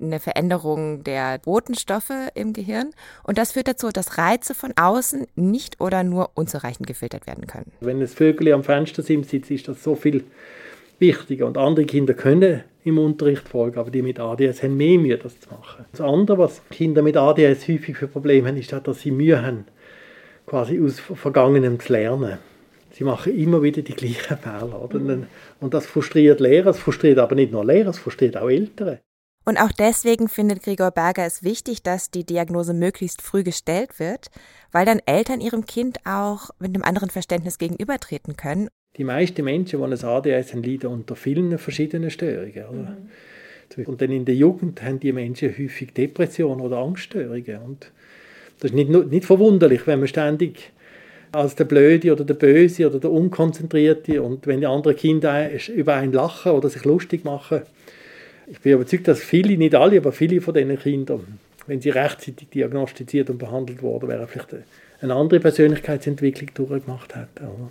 eine 0.01 0.21
Veränderung 0.21 1.05
der 1.05 1.39
Botenstoffe 1.39 2.13
im 2.35 2.53
Gehirn. 2.53 2.91
Und 3.23 3.39
das 3.39 3.53
führt 3.53 3.69
dazu, 3.69 3.91
dass 3.91 4.19
Reize 4.19 4.55
von 4.55 4.73
außen 4.77 5.27
nicht 5.37 5.81
oder 5.81 6.05
nur 6.05 6.31
unzureichend 6.35 6.87
gefiltert 6.87 7.27
werden 7.27 7.47
können. 7.47 7.73
Wenn 7.81 8.01
das 8.01 8.15
Vögel 8.15 8.53
am 8.53 8.65
Fenster 8.65 9.03
sitzt, 9.03 9.33
ist 9.33 9.69
das 9.69 9.83
so 9.83 9.95
viel 9.95 10.25
wichtiger. 10.99 11.47
Und 11.47 11.59
andere 11.59 11.87
Kinder 11.87 12.15
können 12.15 12.63
im 12.85 12.99
Unterricht 12.99 13.49
folgen, 13.49 13.79
aber 13.79 13.91
die 13.91 14.03
mit 14.03 14.19
ADS 14.19 14.63
haben 14.63 14.77
mehr 14.77 14.99
Mühe, 14.99 15.19
das 15.19 15.39
zu 15.41 15.51
machen. 15.51 15.85
Das 15.93 16.01
andere, 16.01 16.39
was 16.39 16.63
Kinder 16.71 17.03
mit 17.03 17.17
ADS 17.17 17.69
häufig 17.69 17.97
für 17.97 18.09
Probleme 18.09 18.49
haben, 18.49 18.57
ist, 18.57 18.73
dass 18.73 19.01
sie 19.01 19.11
Mühe 19.11 19.43
haben, 19.43 19.65
quasi 20.47 20.81
aus 20.81 20.99
Vergangenem 21.01 21.79
zu 21.79 21.93
lernen. 21.93 22.39
Sie 22.93 23.05
machen 23.05 23.39
immer 23.39 23.63
wieder 23.63 23.83
die 23.83 23.95
gleichen 23.95 24.39
Fehler. 24.39 24.83
Oder? 24.83 25.19
Und 25.61 25.75
das 25.75 25.87
frustriert 25.87 26.41
Lehrer, 26.41 26.71
es 26.71 26.79
frustriert 26.79 27.19
aber 27.19 27.35
nicht 27.35 27.53
nur 27.53 27.65
Lehrer, 27.65 27.91
es 27.91 27.99
frustriert 27.99 28.37
auch 28.37 28.49
Eltern. 28.49 28.99
Und 29.49 29.57
auch 29.57 29.73
deswegen 29.73 30.29
findet 30.29 30.63
Gregor 30.63 30.91
Berger 30.91 31.25
es 31.25 31.43
wichtig, 31.43 31.83
dass 31.83 32.11
die 32.11 32.23
Diagnose 32.25 32.75
möglichst 32.75 33.23
früh 33.23 33.43
gestellt 33.43 33.99
wird, 33.99 34.27
weil 34.73 34.85
dann 34.85 35.01
Eltern 35.07 35.41
ihrem 35.41 35.65
Kind 35.65 36.01
auch 36.05 36.51
mit 36.59 36.75
einem 36.75 36.83
anderen 36.83 37.09
Verständnis 37.09 37.57
gegenübertreten 37.57 38.37
können. 38.37 38.69
Die 38.99 39.05
meisten 39.05 39.43
Menschen, 39.43 39.81
die 39.81 39.85
ein 39.87 40.05
ADS 40.05 40.53
haben, 40.53 40.63
leiden 40.63 40.91
unter 40.91 41.17
vielen 41.17 41.57
verschiedenen 41.57 42.11
Störungen. 42.11 43.09
Mhm. 43.75 43.87
Und 43.87 44.03
dann 44.03 44.11
in 44.11 44.27
der 44.27 44.35
Jugend 44.35 44.83
haben 44.83 45.01
die 45.01 45.15
Menschen 45.15 45.49
häufig 45.59 45.95
Depressionen 45.95 46.61
oder 46.61 46.77
Angststörungen. 46.77 47.63
Und 47.65 47.91
das 48.61 48.73
ist 48.73 48.75
nicht, 48.75 48.91
nicht 48.91 49.25
verwunderlich, 49.25 49.87
wenn 49.87 50.01
man 50.01 50.09
ständig 50.09 50.73
als 51.33 51.55
der 51.55 51.65
Blöde 51.65 52.13
oder 52.13 52.25
der 52.25 52.35
Böse 52.35 52.87
oder 52.87 53.01
der 53.01 53.11
Unkonzentrierte. 53.11 54.23
Und 54.23 54.47
wenn 54.47 54.61
die 54.61 54.67
anderen 54.67 54.95
Kinder 54.95 55.49
über 55.75 55.95
einen 55.95 56.13
lachen 56.13 56.53
oder 56.53 56.69
sich 56.69 56.85
lustig 56.85 57.25
machen, 57.25 57.63
ich 58.51 58.61
bin 58.61 58.73
überzeugt, 58.73 59.09
dass 59.09 59.21
viele, 59.21 59.57
nicht 59.57 59.75
alle, 59.75 59.99
aber 59.99 60.13
viele 60.13 60.41
von 60.41 60.55
diesen 60.55 60.79
Kindern, 60.79 61.39
wenn 61.67 61.81
sie 61.81 61.91
rechtzeitig 61.91 62.49
diagnostiziert 62.49 63.31
und 63.31 63.39
behandelt 63.39 63.83
worden 63.83 64.09
wären, 64.09 64.27
vielleicht 64.27 64.55
eine 65.01 65.15
andere 65.15 65.41
Persönlichkeitsentwicklung 65.41 66.51
durchgemacht 66.55 67.15
hätten. 67.15 67.71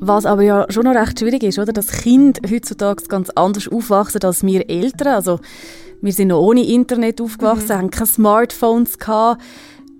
Was 0.00 0.26
aber 0.26 0.42
ja 0.42 0.66
schon 0.68 0.84
noch 0.84 0.94
recht 0.94 1.18
schwierig 1.18 1.42
ist, 1.42 1.58
oder? 1.58 1.72
Dass 1.72 1.88
Kinder 1.88 2.40
heutzutage 2.48 3.04
ganz 3.08 3.30
anders 3.30 3.68
aufwachsen 3.68 4.22
als 4.22 4.44
wir 4.44 4.68
Eltern. 4.68 5.08
Also, 5.08 5.40
wir 6.00 6.12
sind 6.12 6.28
noch 6.28 6.40
ohne 6.40 6.64
Internet 6.64 7.20
aufgewachsen, 7.20 7.68
mhm. 7.68 7.78
haben 7.78 7.90
keine 7.90 8.06
Smartphones 8.06 8.98
gehabt. 8.98 9.42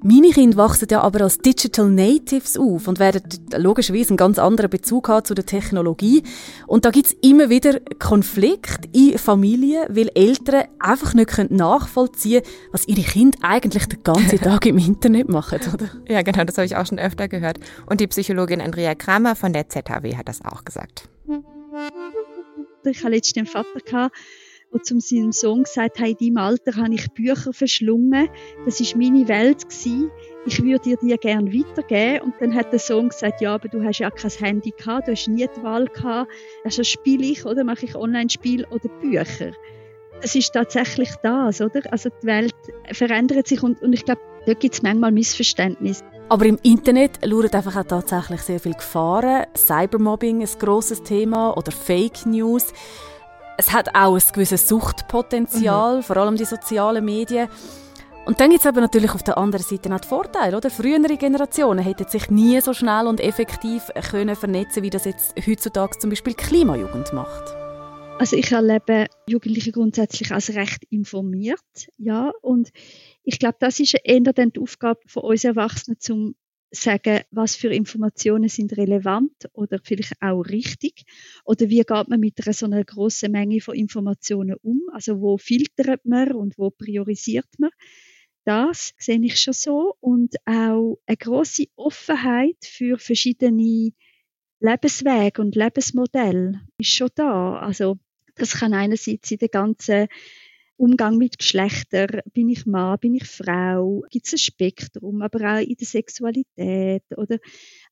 Meine 0.09 0.31
Kinder 0.31 0.57
wachsen 0.57 0.87
ja 0.89 1.01
aber 1.01 1.23
als 1.23 1.39
Digital 1.39 1.89
Natives 1.89 2.57
auf 2.57 2.87
und 2.87 3.01
werden 3.01 3.25
logischerweise 3.57 4.11
einen 4.11 4.17
ganz 4.17 4.39
anderen 4.39 4.71
Bezug 4.71 5.09
haben 5.09 5.25
zu 5.25 5.35
der 5.35 5.45
Technologie. 5.45 6.23
Und 6.69 6.85
da 6.85 6.93
gibt 6.93 7.09
es 7.09 7.17
immer 7.23 7.51
wieder 7.51 7.81
Konflikte 7.99 8.89
in 8.93 9.19
Familien, 9.19 9.85
weil 9.89 10.09
Eltern 10.15 10.67
einfach 10.79 11.13
nicht 11.15 11.51
nachvollziehen 11.51 12.45
können, 12.45 12.55
was 12.71 12.87
ihre 12.87 13.03
Kinder 13.03 13.37
eigentlich 13.43 13.87
den 13.87 14.05
ganzen 14.05 14.39
Tag 14.39 14.67
im 14.67 14.79
Internet 14.79 15.29
machen, 15.29 15.59
oder? 15.75 15.91
Ja, 16.09 16.23
genau, 16.23 16.45
das 16.45 16.57
habe 16.57 16.67
ich 16.67 16.77
auch 16.77 16.87
schon 16.87 17.01
öfter 17.01 17.27
gehört. 17.27 17.59
Und 17.87 18.01
die 18.01 18.07
Psychologin 18.07 18.61
Andrea 18.61 18.95
Kramer 18.95 19.35
von 19.35 19.53
der 19.53 19.69
ZHW 19.69 20.17
hat 20.17 20.29
das 20.29 20.41
auch 20.45 20.65
gesagt. 20.65 21.09
Ich 22.85 22.99
hatte 23.03 23.13
letztens 23.13 23.57
einen 23.57 23.65
Vater, 23.65 23.81
gehabt, 23.85 24.15
der 24.73 24.83
zu 24.83 25.01
seinem 25.01 25.33
Sohn 25.33 25.63
gesagt 25.63 25.99
hat, 25.99 26.09
in 26.09 26.17
deinem 26.35 26.39
Alter 26.39 26.77
habe 26.77 26.95
ich 26.95 27.11
Bücher 27.13 27.53
verschlungen, 27.53 28.29
das 28.65 28.81
ist 28.81 28.97
meine 28.97 29.29
Welt 29.29 29.69
gewesen. 29.69 30.11
ich 30.47 30.63
würde 30.63 30.81
dir 30.81 30.97
die 30.97 31.17
gerne 31.17 31.53
weitergeben. 31.53 32.25
Und 32.25 32.35
dann 32.41 32.55
hat 32.55 32.73
der 32.73 32.79
Sohn 32.79 33.09
gesagt, 33.09 33.41
ja, 33.41 33.55
aber 33.55 33.69
du 33.69 33.83
hast 33.83 33.99
ja 33.99 34.11
kein 34.11 34.31
Handy 34.31 34.73
gehabt, 34.77 35.09
du 35.09 35.13
hast 35.13 35.29
nie 35.29 35.47
die 35.57 35.63
Wahl 35.63 35.87
gehabt, 35.87 36.31
also 36.65 36.85
spiele 36.85 37.25
ich 37.25 37.45
oder 37.45 37.65
mache 37.65 37.87
ich 37.87 37.95
Online-Spiel 37.95 38.65
oder 38.71 38.89
Bücher. 39.01 39.53
Das 40.23 40.35
ist 40.35 40.53
tatsächlich 40.53 41.11
das, 41.23 41.61
oder? 41.61 41.81
Also 41.91 42.09
die 42.23 42.27
Welt 42.27 42.55
verändert 42.93 43.49
sich 43.49 43.63
und, 43.63 43.83
und 43.83 43.93
ich 43.93 44.05
glaube, 44.05 44.21
da 44.47 44.55
gibt 44.55 44.75
es 44.75 44.83
manchmal 44.83 45.13
Missverständnisse. 45.13 46.05
Aber 46.29 46.47
im 46.47 46.59
Internet 46.63 47.25
lauern 47.25 47.53
einfach 47.53 47.77
auch 47.77 47.85
tatsächlich 47.85 48.41
sehr 48.41 48.59
viele 48.59 48.75
Gefahren. 48.75 49.47
Cybermobbing 49.57 50.41
ist 50.41 50.57
ein 50.57 50.59
grosses 50.61 51.03
Thema 51.03 51.57
oder 51.57 51.71
Fake 51.71 52.27
News. 52.27 52.73
Es 53.59 53.73
hat 53.73 53.95
auch 53.95 54.15
ein 54.15 54.23
gewisses 54.33 54.69
Suchtpotenzial, 54.69 55.99
mhm. 55.99 56.03
vor 56.03 56.17
allem 56.19 56.37
die 56.37 56.45
sozialen 56.45 57.05
Medien. 57.05 57.49
Und 58.27 58.41
dann 58.41 58.51
gibt 58.51 58.61
es 58.61 58.67
aber 58.67 58.81
natürlich 58.81 59.13
auf 59.13 59.23
der 59.23 59.39
anderen 59.39 59.65
Seite 59.65 59.95
auch 59.95 60.01
die 60.01 60.09
Vorteile. 60.09 60.57
Oder? 60.57 60.69
Frühere 60.69 61.17
Generationen 61.17 61.85
hätten 61.85 62.09
sich 62.09 62.29
nie 62.29 62.61
so 62.61 62.73
schnell 62.73 63.07
und 63.07 63.21
effektiv 63.21 63.85
können 64.11 64.35
vernetzen 64.35 64.83
wie 64.83 64.91
das 64.91 65.05
jetzt 65.05 65.35
heutzutage 65.47 65.99
zum 65.99 66.11
Beispiel 66.11 66.35
Klimajugend 66.35 67.13
macht. 67.13 67.55
Also 68.19 68.37
ich 68.37 68.51
erlebe 68.51 69.07
Jugendliche 69.29 69.73
grundsätzlich 69.73 70.33
als 70.33 70.55
recht 70.55 70.85
informiert, 70.89 71.61
ja, 71.99 72.33
und 72.41 72.71
ich 73.25 73.39
glaube, 73.39 73.57
das 73.61 73.79
ist 73.79 73.95
eher 74.05 74.21
dann 74.21 74.53
die 74.53 74.61
Aufgabe 74.61 75.01
von 75.07 75.25
uns 75.25 75.45
Erwachsenen, 75.45 76.01
zum 76.01 76.35
sagen, 76.71 77.21
was 77.31 77.57
für 77.57 77.73
Informationen 77.73 78.49
sind 78.49 78.77
relevant 78.77 79.33
oder 79.53 79.79
vielleicht 79.83 80.15
auch 80.21 80.43
richtig 80.43 81.05
oder 81.45 81.69
wie 81.69 81.83
geht 81.83 82.09
man 82.09 82.21
mit 82.21 82.45
einer 82.45 82.53
so 82.53 82.67
einer 82.67 82.85
großen 82.85 83.31
Menge 83.31 83.61
von 83.61 83.75
Informationen 83.75 84.57
um, 84.63 84.83
also 84.93 85.21
wo 85.21 85.39
filtert 85.39 86.05
man 86.05 86.33
und 86.33 86.59
wo 86.59 86.71
priorisiert 86.71 87.49
man. 87.59 87.71
Das 88.45 88.93
sehe 88.99 89.21
ich 89.25 89.41
schon 89.41 89.55
so 89.55 89.97
und 90.01 90.37
auch 90.45 90.99
eine 91.07 91.17
große 91.17 91.65
Offenheit 91.77 92.59
für 92.63 92.99
verschiedene 92.99 93.93
Lebenswege 94.61 95.43
und 95.43 95.57
Lebensmodelle 95.57 96.61
ist 96.79 96.91
schon 96.91 97.11
da. 97.15 97.59
Also 97.59 97.99
das 98.37 98.53
kann 98.53 98.75
einerseits 98.75 99.31
in 99.31 99.39
der 99.39 99.49
ganzen 99.49 100.09
Umgang 100.79 101.17
mit 101.17 101.39
Geschlechtern, 101.39 102.21
bin 102.35 102.51
ich 102.51 102.67
Mann, 102.67 102.99
bin 103.01 103.15
ich 103.15 103.25
Frau, 103.25 104.05
gibt 104.11 104.27
es 104.27 104.35
ein 104.35 104.39
Spektrum, 104.39 105.23
aber 105.23 105.55
auch 105.55 105.61
in 105.61 105.75
der 105.75 105.87
Sexualität 105.87 107.03
oder 107.17 107.39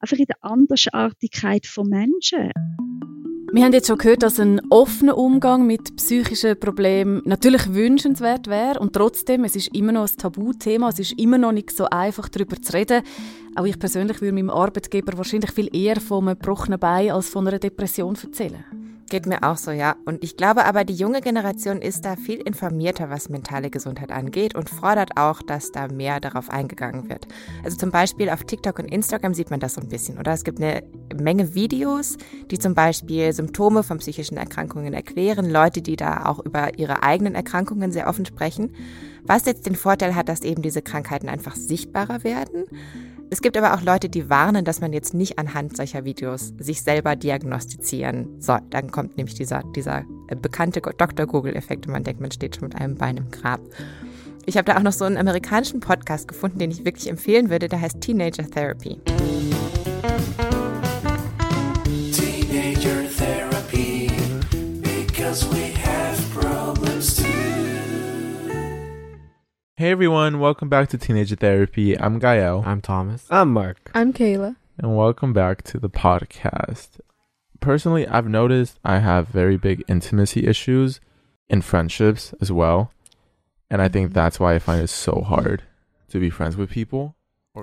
einfach 0.00 0.18
in 0.18 0.26
der 0.26 0.36
Andersartigkeit 0.42 1.66
von 1.66 1.88
Menschen. 1.88 2.50
Wir 3.52 3.64
haben 3.64 3.72
jetzt 3.72 3.86
schon 3.86 3.98
gehört, 3.98 4.22
dass 4.22 4.40
ein 4.40 4.60
offener 4.68 5.16
Umgang 5.16 5.66
mit 5.66 5.96
psychischen 5.96 6.58
Problemen 6.58 7.22
natürlich 7.24 7.72
wünschenswert 7.72 8.48
wäre 8.48 8.80
und 8.80 8.92
trotzdem, 8.92 9.44
es 9.44 9.54
ist 9.54 9.74
immer 9.74 9.92
noch 9.92 10.10
ein 10.10 10.18
Tabuthema, 10.18 10.88
es 10.88 10.98
ist 10.98 11.18
immer 11.18 11.38
noch 11.38 11.52
nicht 11.52 11.70
so 11.70 11.84
einfach 11.86 12.28
darüber 12.28 12.60
zu 12.60 12.72
reden. 12.72 13.02
Auch 13.54 13.64
ich 13.64 13.78
persönlich 13.78 14.20
würde 14.20 14.34
meinem 14.34 14.50
Arbeitgeber 14.50 15.16
wahrscheinlich 15.16 15.52
viel 15.52 15.74
eher 15.74 16.00
von 16.00 16.26
einem 16.28 16.38
gebrochenen 16.38 16.80
Bein 16.80 17.12
als 17.12 17.28
von 17.28 17.46
einer 17.46 17.60
Depression 17.60 18.16
erzählen. 18.20 18.64
Geht 19.10 19.26
mir 19.26 19.42
auch 19.42 19.58
so, 19.58 19.70
ja. 19.70 19.96
Und 20.06 20.24
ich 20.24 20.36
glaube 20.36 20.64
aber, 20.64 20.84
die 20.84 20.94
junge 20.94 21.20
Generation 21.20 21.82
ist 21.82 22.04
da 22.04 22.16
viel 22.16 22.40
informierter, 22.40 23.10
was 23.10 23.28
mentale 23.28 23.68
Gesundheit 23.70 24.10
angeht 24.10 24.54
und 24.54 24.70
fordert 24.70 25.16
auch, 25.16 25.42
dass 25.42 25.72
da 25.72 25.88
mehr 25.88 26.20
darauf 26.20 26.48
eingegangen 26.48 27.08
wird. 27.10 27.28
Also 27.62 27.76
zum 27.76 27.90
Beispiel 27.90 28.30
auf 28.30 28.44
TikTok 28.44 28.78
und 28.78 28.86
Instagram 28.86 29.34
sieht 29.34 29.50
man 29.50 29.60
das 29.60 29.74
so 29.74 29.82
ein 29.82 29.88
bisschen, 29.88 30.18
oder? 30.18 30.32
Es 30.32 30.42
gibt 30.42 30.58
eine 30.58 30.82
Menge 31.14 31.54
Videos, 31.54 32.16
die 32.50 32.58
zum 32.58 32.74
Beispiel 32.74 33.32
Symptome 33.32 33.82
von 33.82 33.98
psychischen 33.98 34.38
Erkrankungen 34.38 34.94
erklären, 34.94 35.50
Leute, 35.50 35.82
die 35.82 35.96
da 35.96 36.24
auch 36.24 36.38
über 36.38 36.78
ihre 36.78 37.02
eigenen 37.02 37.34
Erkrankungen 37.34 37.92
sehr 37.92 38.08
offen 38.08 38.24
sprechen. 38.24 38.74
Was 39.22 39.44
jetzt 39.44 39.66
den 39.66 39.76
Vorteil 39.76 40.14
hat, 40.14 40.28
dass 40.28 40.42
eben 40.42 40.62
diese 40.62 40.82
Krankheiten 40.82 41.28
einfach 41.28 41.56
sichtbarer 41.56 42.24
werden. 42.24 42.64
Es 43.34 43.42
gibt 43.42 43.56
aber 43.56 43.74
auch 43.74 43.82
Leute, 43.82 44.08
die 44.08 44.30
warnen, 44.30 44.64
dass 44.64 44.80
man 44.80 44.92
jetzt 44.92 45.12
nicht 45.12 45.40
anhand 45.40 45.76
solcher 45.76 46.04
Videos 46.04 46.52
sich 46.56 46.82
selber 46.82 47.16
diagnostizieren 47.16 48.40
soll. 48.40 48.60
Dann 48.70 48.92
kommt 48.92 49.16
nämlich 49.16 49.34
dieser, 49.34 49.64
dieser 49.74 50.04
äh, 50.28 50.36
bekannte 50.36 50.80
Dr. 50.80 51.26
Google-Effekt 51.26 51.88
und 51.88 51.92
man 51.94 52.04
denkt, 52.04 52.20
man 52.20 52.30
steht 52.30 52.54
schon 52.54 52.68
mit 52.68 52.76
einem 52.76 52.94
Bein 52.94 53.16
im 53.16 53.32
Grab. 53.32 53.58
Ich 54.46 54.56
habe 54.56 54.66
da 54.66 54.76
auch 54.76 54.82
noch 54.84 54.92
so 54.92 55.04
einen 55.04 55.16
amerikanischen 55.16 55.80
Podcast 55.80 56.28
gefunden, 56.28 56.60
den 56.60 56.70
ich 56.70 56.84
wirklich 56.84 57.10
empfehlen 57.10 57.50
würde, 57.50 57.68
der 57.68 57.80
heißt 57.80 58.00
Teenager 58.00 58.48
Therapy. 58.48 59.00
Teenager 62.12 63.02
Therapy, 63.16 64.12
because 64.80 65.44
we 65.50 65.83
Hey 69.84 69.90
everyone, 69.90 70.40
welcome 70.40 70.70
back 70.70 70.88
to 70.88 70.96
Teenager 70.96 71.36
Therapy. 71.36 71.94
I'm 72.00 72.18
Gael. 72.18 72.62
I'm 72.64 72.80
Thomas. 72.80 73.26
I'm 73.28 73.52
Mark. 73.52 73.90
I'm 73.94 74.14
Kayla. 74.14 74.56
And 74.78 74.96
welcome 74.96 75.34
back 75.34 75.60
to 75.64 75.78
the 75.78 75.90
podcast. 75.90 77.00
Personally, 77.60 78.08
I've 78.08 78.26
noticed 78.26 78.80
I 78.82 79.00
have 79.00 79.28
very 79.28 79.58
big 79.58 79.84
intimacy 79.86 80.46
issues 80.46 81.00
in 81.50 81.60
friendships 81.60 82.32
as 82.40 82.50
well. 82.50 82.92
And 83.70 83.82
I 83.82 83.88
think 83.88 84.06
mm-hmm. 84.06 84.14
that's 84.14 84.40
why 84.40 84.54
I 84.54 84.58
find 84.58 84.80
it 84.80 84.88
so 84.88 85.20
hard 85.20 85.64
to 86.08 86.18
be 86.18 86.30
friends 86.30 86.56
with 86.56 86.70
people. 86.70 87.14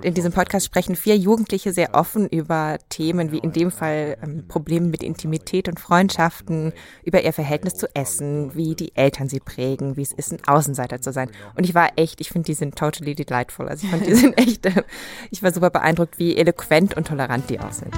In 0.03 0.13
diesem 0.13 0.31
Podcast 0.31 0.65
sprechen 0.65 0.95
vier 0.95 1.17
Jugendliche 1.17 1.73
sehr 1.73 1.95
offen 1.95 2.25
über 2.29 2.77
Themen 2.87 3.33
wie 3.33 3.39
in 3.39 3.51
dem 3.51 3.71
Fall 3.71 4.17
ähm, 4.23 4.47
Probleme 4.47 4.87
mit 4.87 5.03
Intimität 5.03 5.67
und 5.67 5.81
Freundschaften, 5.81 6.71
über 7.03 7.25
ihr 7.25 7.33
Verhältnis 7.33 7.75
zu 7.75 7.93
Essen, 7.93 8.55
wie 8.55 8.73
die 8.73 8.95
Eltern 8.95 9.27
sie 9.27 9.41
prägen, 9.41 9.97
wie 9.97 10.01
es 10.01 10.13
ist, 10.13 10.31
ein 10.31 10.39
Außenseiter 10.47 11.01
zu 11.01 11.11
sein. 11.11 11.29
Und 11.57 11.65
ich 11.65 11.75
war 11.75 11.89
echt, 11.97 12.21
ich 12.21 12.29
finde, 12.29 12.45
die 12.45 12.53
sind 12.53 12.77
totally 12.77 13.15
delightful. 13.15 13.67
Also 13.67 13.85
ich 13.85 13.91
fand, 13.91 14.07
die 14.07 14.15
sind 14.15 14.37
echt, 14.37 14.65
äh, 14.65 14.83
ich 15.29 15.43
war 15.43 15.51
super 15.51 15.69
beeindruckt, 15.69 16.17
wie 16.17 16.37
eloquent 16.37 16.95
und 16.95 17.07
tolerant 17.07 17.49
die 17.49 17.59
auch 17.59 17.73
sind. 17.73 17.93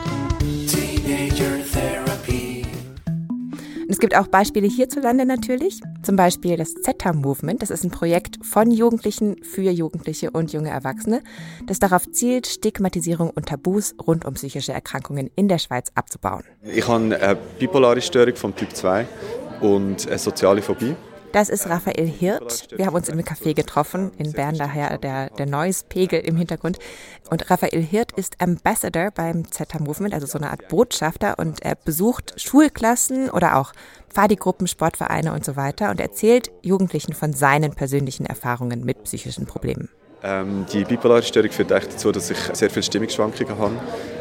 Es 3.94 4.00
gibt 4.00 4.18
auch 4.18 4.26
Beispiele 4.26 4.68
hierzulande 4.68 5.24
natürlich, 5.24 5.80
zum 6.02 6.16
Beispiel 6.16 6.58
das 6.58 6.74
Zeta-Movement. 6.74 7.62
Das 7.62 7.70
ist 7.70 7.84
ein 7.84 7.92
Projekt 7.92 8.44
von 8.44 8.72
Jugendlichen 8.72 9.44
für 9.44 9.70
Jugendliche 9.70 10.32
und 10.32 10.52
junge 10.52 10.72
Erwachsene, 10.72 11.22
das 11.68 11.78
darauf 11.78 12.10
zielt, 12.10 12.48
Stigmatisierung 12.48 13.30
und 13.30 13.50
Tabus 13.50 13.94
rund 14.08 14.26
um 14.26 14.34
psychische 14.34 14.74
Erkrankungen 14.74 15.30
in 15.36 15.48
der 15.48 15.60
Schweiz 15.60 15.92
abzubauen. 15.94 16.44
Ich 16.64 16.88
habe 16.88 17.04
eine 17.04 17.38
bipolare 17.60 18.02
Störung 18.02 18.36
vom 18.36 18.56
Typ 18.56 18.76
2 18.76 19.06
und 19.62 20.08
eine 20.08 20.18
soziale 20.18 20.64
Phobie. 20.64 20.96
Das 21.34 21.50
ist 21.50 21.68
Raphael 21.68 22.06
Hirt. 22.06 22.68
Wir 22.78 22.86
haben 22.86 22.94
uns 22.96 23.10
im 23.10 23.20
Café 23.22 23.56
getroffen, 23.56 24.12
in 24.20 24.34
Bern, 24.34 24.56
daher 24.56 25.00
der, 25.00 25.32
der 25.32 25.48
Noise-Pegel 25.48 26.20
im 26.20 26.38
Hintergrund. 26.38 26.78
Und 27.32 27.50
Raphael 27.50 27.82
Hirt 27.82 28.12
ist 28.12 28.40
Ambassador 28.40 29.10
beim 29.10 29.52
Zeta 29.52 29.80
Movement, 29.80 30.14
also 30.14 30.28
so 30.28 30.38
eine 30.38 30.52
Art 30.52 30.68
Botschafter. 30.68 31.40
Und 31.40 31.64
er 31.64 31.74
besucht 31.74 32.40
Schulklassen 32.40 33.32
oder 33.32 33.58
auch 33.58 33.74
Pfadi-Gruppen, 34.12 34.68
Sportvereine 34.68 35.34
und 35.34 35.44
so 35.44 35.56
weiter 35.56 35.90
und 35.90 36.00
erzählt 36.00 36.52
Jugendlichen 36.62 37.14
von 37.14 37.34
seinen 37.34 37.74
persönlichen 37.74 38.28
Erfahrungen 38.28 38.86
mit 38.86 39.04
psychischen 39.04 39.48
Problemen. 39.48 39.90
Ähm, 40.22 40.68
die 40.72 40.86
bipolare 40.86 41.24
Störung 41.24 41.50
führt 41.50 41.72
dazu, 41.72 42.12
dass 42.12 42.30
ich 42.30 42.38
sehr 42.54 42.70
viele 42.70 42.84
Stimmungsschwankungen 42.84 43.58
habe. 43.58 43.74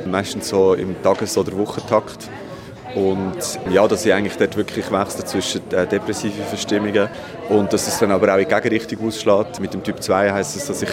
Meistens 0.06 0.48
so 0.48 0.72
im 0.72 1.00
Tages- 1.02 1.36
oder 1.36 1.54
Wochentakt. 1.58 2.30
Und 2.94 3.58
ja, 3.70 3.88
dass 3.88 4.04
ich 4.04 4.12
eigentlich 4.12 4.36
dort 4.36 4.56
wirklich 4.56 4.90
wechsle 4.92 5.24
zwischen 5.24 5.62
äh, 5.72 5.86
depressiven 5.86 6.44
Verstimmungen 6.44 7.08
und 7.48 7.72
dass 7.72 7.88
es 7.88 7.98
dann 7.98 8.10
aber 8.10 8.34
auch 8.34 8.38
in 8.38 8.46
Gegenrichtung 8.48 9.06
ausschlägt. 9.06 9.60
Mit 9.60 9.72
dem 9.72 9.82
Typ 9.82 10.02
2 10.02 10.32
heisst 10.32 10.56
es, 10.56 10.66
dass 10.66 10.82
ich 10.82 10.90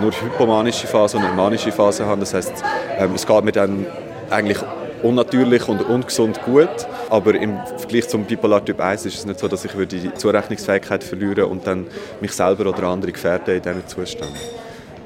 nur 0.00 0.10
hypomanische 0.10 0.86
Phasen 0.86 1.22
und 1.22 1.36
manische 1.36 1.70
Phasen 1.70 2.06
habe. 2.06 2.20
Das 2.20 2.34
heisst, 2.34 2.64
ähm, 2.98 3.12
es 3.14 3.26
geht 3.26 3.44
mir 3.44 3.52
dann 3.52 3.86
eigentlich 4.28 4.58
unnatürlich 5.02 5.68
und 5.68 5.82
ungesund 5.82 6.42
gut. 6.42 6.68
Aber 7.10 7.34
im 7.34 7.58
Vergleich 7.78 8.08
zum 8.08 8.24
Bipolar 8.24 8.64
Typ 8.64 8.80
1 8.80 9.06
ist 9.06 9.18
es 9.18 9.26
nicht 9.26 9.38
so, 9.38 9.46
dass 9.46 9.64
ich 9.64 9.72
die 9.86 10.12
Zurechnungsfähigkeit 10.14 11.04
verliere 11.04 11.46
und 11.46 11.66
dann 11.66 11.86
mich 12.20 12.32
selber 12.32 12.68
oder 12.68 12.88
andere 12.88 13.12
gefährde 13.12 13.54
in 13.54 13.62
diesen 13.62 13.86
Zuständen. 13.86 14.36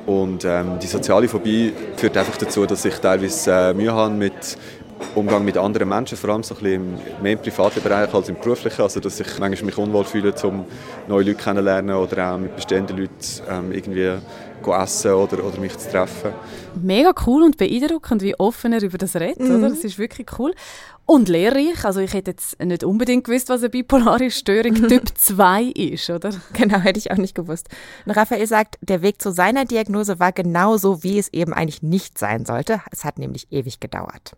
Und 0.06 0.44
ähm, 0.44 0.78
die 0.82 0.86
soziale 0.86 1.28
Phobie 1.28 1.72
führt 1.96 2.16
einfach 2.16 2.36
dazu, 2.36 2.64
dass 2.66 2.84
ich 2.84 2.94
teilweise 2.94 3.52
äh, 3.52 3.74
Mühe 3.74 3.92
habe 3.92 4.14
mit 4.14 4.56
Umgang 5.14 5.44
mit 5.44 5.56
anderen 5.56 5.88
Menschen, 5.88 6.16
vor 6.16 6.30
allem 6.30 6.42
so 6.42 6.54
ein 6.54 6.60
bisschen 6.60 6.98
mehr 7.22 7.32
im 7.32 7.38
privaten 7.38 7.82
Bereich 7.82 8.12
als 8.14 8.28
im 8.28 8.36
beruflichen. 8.36 8.82
Also, 8.82 9.00
dass 9.00 9.18
ich 9.20 9.38
manchmal 9.38 9.66
mich 9.66 9.78
unwohl 9.78 10.04
fühle, 10.04 10.34
um 10.44 10.64
neue 11.08 11.24
Leute 11.24 11.34
kennenzulernen 11.34 11.96
oder 11.96 12.34
auch 12.34 12.38
mit 12.38 12.54
bestehenden 12.54 12.96
Leuten 12.96 13.12
ähm, 13.48 13.72
irgendwie 13.72 14.18
essen 14.68 15.12
oder, 15.12 15.44
oder 15.44 15.58
mich 15.58 15.76
zu 15.78 15.90
treffen. 15.90 16.32
Mega 16.80 17.12
cool 17.26 17.42
und 17.42 17.56
beeindruckend, 17.56 18.22
wie 18.22 18.38
offen 18.38 18.72
er 18.72 18.82
über 18.82 18.98
das 18.98 19.16
redet, 19.16 19.40
mhm. 19.40 19.56
oder? 19.56 19.70
Das 19.70 19.84
ist 19.84 19.98
wirklich 19.98 20.26
cool. 20.38 20.54
Und 21.06 21.28
lehrreich, 21.28 21.84
also 21.84 21.98
ich 21.98 22.12
hätte 22.14 22.30
jetzt 22.30 22.62
nicht 22.62 22.84
unbedingt 22.84 23.24
gewusst, 23.24 23.48
was 23.48 23.62
eine 23.62 23.70
bipolare 23.70 24.30
Störung 24.30 24.74
Typ 24.88 25.10
2 25.12 25.64
ist, 25.64 26.08
oder? 26.08 26.30
Genau, 26.52 26.78
hätte 26.78 27.00
ich 27.00 27.10
auch 27.10 27.16
nicht 27.16 27.34
gewusst. 27.34 27.68
Und 28.06 28.12
Raphael 28.12 28.46
sagt, 28.46 28.78
der 28.80 29.02
Weg 29.02 29.20
zu 29.20 29.32
seiner 29.32 29.64
Diagnose 29.64 30.20
war 30.20 30.30
genauso, 30.30 31.02
wie 31.02 31.18
es 31.18 31.32
eben 31.32 31.52
eigentlich 31.52 31.82
nicht 31.82 32.16
sein 32.16 32.44
sollte. 32.44 32.80
Es 32.92 33.04
hat 33.04 33.18
nämlich 33.18 33.48
ewig 33.50 33.80
gedauert. 33.80 34.36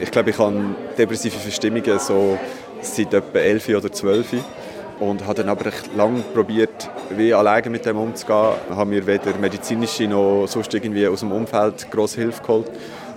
Ich 0.00 0.10
glaube, 0.10 0.30
ich 0.30 0.38
habe 0.38 0.74
depressive 0.98 1.38
Verstimmungen 1.38 1.98
so 2.00 2.36
seit 2.82 3.14
etwa 3.14 3.38
11 3.38 3.68
oder 3.68 3.92
12 3.92 4.34
und 5.00 5.24
habe 5.24 5.34
dann 5.34 5.48
aber 5.48 5.66
recht 5.66 5.94
lange 5.96 6.20
probiert, 6.34 6.90
wie 7.10 7.32
alleine 7.32 7.70
mit 7.70 7.86
dem 7.86 7.96
umzugehen. 7.96 8.54
Ich 8.70 8.76
habe 8.76 8.90
mir 8.90 9.06
weder 9.06 9.36
medizinische 9.38 10.08
noch 10.08 10.46
sonst 10.46 10.74
irgendwie 10.74 11.06
aus 11.06 11.20
dem 11.20 11.32
Umfeld 11.32 11.90
grosse 11.90 12.20
Hilfe 12.22 12.42
geholt. 12.42 12.70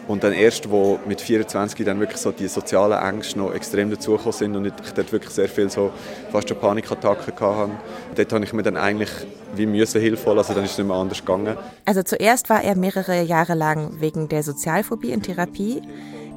Und 0.08 0.24
dann 0.24 0.34
erst, 0.34 0.70
wo 0.70 1.00
mit 1.06 1.22
24 1.22 1.86
dann 1.86 2.00
wirklich 2.00 2.20
so 2.20 2.32
die 2.32 2.48
sozialen 2.48 3.02
Ängste 3.02 3.40
noch 3.40 3.54
extrem 3.54 3.90
dazugekommen 3.90 4.34
sind 4.34 4.56
und 4.56 4.66
ich 4.66 4.74
dort 4.96 5.12
wirklich 5.12 5.32
sehr 5.32 5.48
viel 5.48 5.70
so 5.70 5.92
fast 6.32 6.50
schon 6.50 6.58
Panikattacken 6.58 7.34
hatte, 7.40 7.72
dort 8.16 8.34
habe 8.34 8.44
ich 8.44 8.54
mir 8.54 8.64
dann 8.64 8.78
eigentlich 8.78 9.10
wie 9.56 9.66
müssen 9.66 10.02
Hilfe 10.02 10.32
also 10.32 10.54
dann 10.54 10.64
ist 10.64 10.72
es 10.72 10.78
nicht 10.78 10.88
mehr 10.88 10.96
anders 10.96 11.20
gegangen. 11.20 11.58
Also 11.86 12.04
zuerst 12.04 12.50
war 12.50 12.64
er 12.64 12.76
mehrere 12.76 13.22
Jahre 13.22 13.54
lang 13.54 14.00
wegen 14.00 14.28
der 14.30 14.44
Sozialphobie 14.44 15.12
in 15.12 15.22
Therapie. 15.22 15.82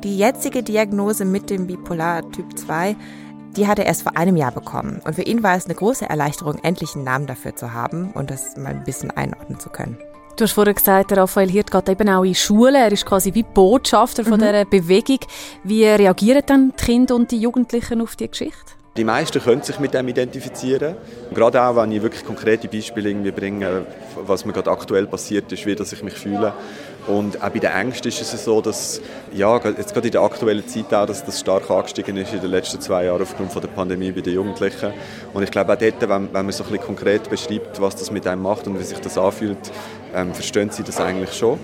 Die 0.03 0.19
jetzige 0.19 0.63
Diagnose 0.63 1.25
mit 1.25 1.49
dem 1.49 1.67
Bipolar 1.67 2.31
Typ 2.33 2.59
2 2.59 2.97
die 3.57 3.67
hat 3.67 3.79
er 3.79 3.87
erst 3.87 4.03
vor 4.03 4.17
einem 4.17 4.37
Jahr 4.37 4.53
bekommen. 4.53 5.01
Und 5.05 5.15
für 5.15 5.23
ihn 5.23 5.43
war 5.43 5.57
es 5.57 5.67
eine 5.67 5.75
große 5.75 6.09
Erleichterung, 6.09 6.59
endlich 6.63 6.95
einen 6.95 7.05
Namen 7.05 7.27
dafür 7.27 7.55
zu 7.55 7.73
haben 7.73 8.11
und 8.13 8.31
das 8.31 8.57
mal 8.57 8.71
ein 8.71 8.85
bisschen 8.85 9.11
einordnen 9.11 9.61
zu 9.61 9.71
können. 9.71 9.99
Du 10.37 10.43
hast 10.43 10.53
vorhin 10.53 10.75
gesagt, 10.75 11.13
Raphael 11.13 11.49
Hirt 11.49 11.71
geht 11.71 11.89
eben 11.89 12.09
auch 12.09 12.25
in 12.25 12.35
Schule. 12.35 12.77
Er 12.77 12.91
ist 12.91 13.07
quasi 13.07 13.33
wie 13.33 13.45
Botschafter 13.45 14.25
von 14.25 14.41
mhm. 14.41 14.45
dieser 14.45 14.65
Bewegung. 14.65 15.21
Wie 15.63 15.85
reagieren 15.85 16.43
dann 16.45 16.73
die 16.77 16.85
Kinder 16.85 17.15
und 17.15 17.31
die 17.31 17.39
Jugendlichen 17.39 18.01
auf 18.01 18.17
die 18.17 18.29
Geschichte? 18.29 18.73
Die 18.97 19.05
meisten 19.05 19.41
können 19.41 19.63
sich 19.63 19.79
mit 19.79 19.95
dem 19.95 20.09
identifizieren. 20.09 20.97
Gerade 21.33 21.63
auch, 21.63 21.77
wenn 21.77 21.93
ich 21.93 22.03
wirklich 22.03 22.25
konkrete 22.25 22.67
Beispiele 22.67 23.11
irgendwie 23.11 23.31
bringe, 23.31 23.87
was 24.25 24.45
mir 24.45 24.53
gerade 24.53 24.71
aktuell 24.73 25.07
passiert 25.07 25.53
ist, 25.53 25.67
wie 25.67 25.77
dass 25.77 25.93
ich 25.93 26.03
mich 26.03 26.15
fühle. 26.15 26.53
Und 27.07 27.43
auch 27.43 27.51
bei 27.51 27.59
den 27.59 27.71
Ängsten 27.71 28.09
ist 28.09 28.21
es 28.21 28.45
so, 28.45 28.61
dass 28.61 29.01
ja, 29.33 29.57
jetzt 29.57 29.93
gerade 29.93 30.09
in 30.09 30.13
der 30.13 30.23
aktuellen 30.23 30.67
Zeit 30.67 30.93
auch, 30.95 31.07
dass 31.07 31.25
das 31.25 31.41
stark 31.41 31.71
angestiegen 31.71 32.17
ist 32.17 32.33
in 32.33 32.41
den 32.41 32.51
letzten 32.51 32.81
zwei 32.81 33.05
Jahren 33.05 33.21
aufgrund 33.21 33.53
von 33.53 33.61
der 33.61 33.69
Pandemie 33.69 34.11
bei 34.11 34.23
den 34.23 34.35
Jugendlichen. 34.35 34.93
Und 35.35 35.43
ich 35.43 35.51
glaube 35.51 35.75
auch 35.75 35.79
dort, 35.79 36.01
wenn, 36.01 36.11
wenn 36.11 36.33
man 36.33 36.53
so 36.53 36.65
ein 36.65 36.71
bisschen 36.71 36.87
konkret 36.87 37.29
beschreibt, 37.29 37.81
was 37.81 37.97
das 37.97 38.11
mit 38.11 38.27
einem 38.27 38.43
macht 38.43 38.67
und 38.67 38.79
wie 38.79 38.85
sich 38.85 38.99
das 38.99 39.19
anfühlt, 39.19 39.59
ähm, 40.15 40.33
verstehen 40.33 40.71
sie 40.71 40.83
das 40.83 40.99
eigentlich 41.01 41.35
schon. 41.35 41.59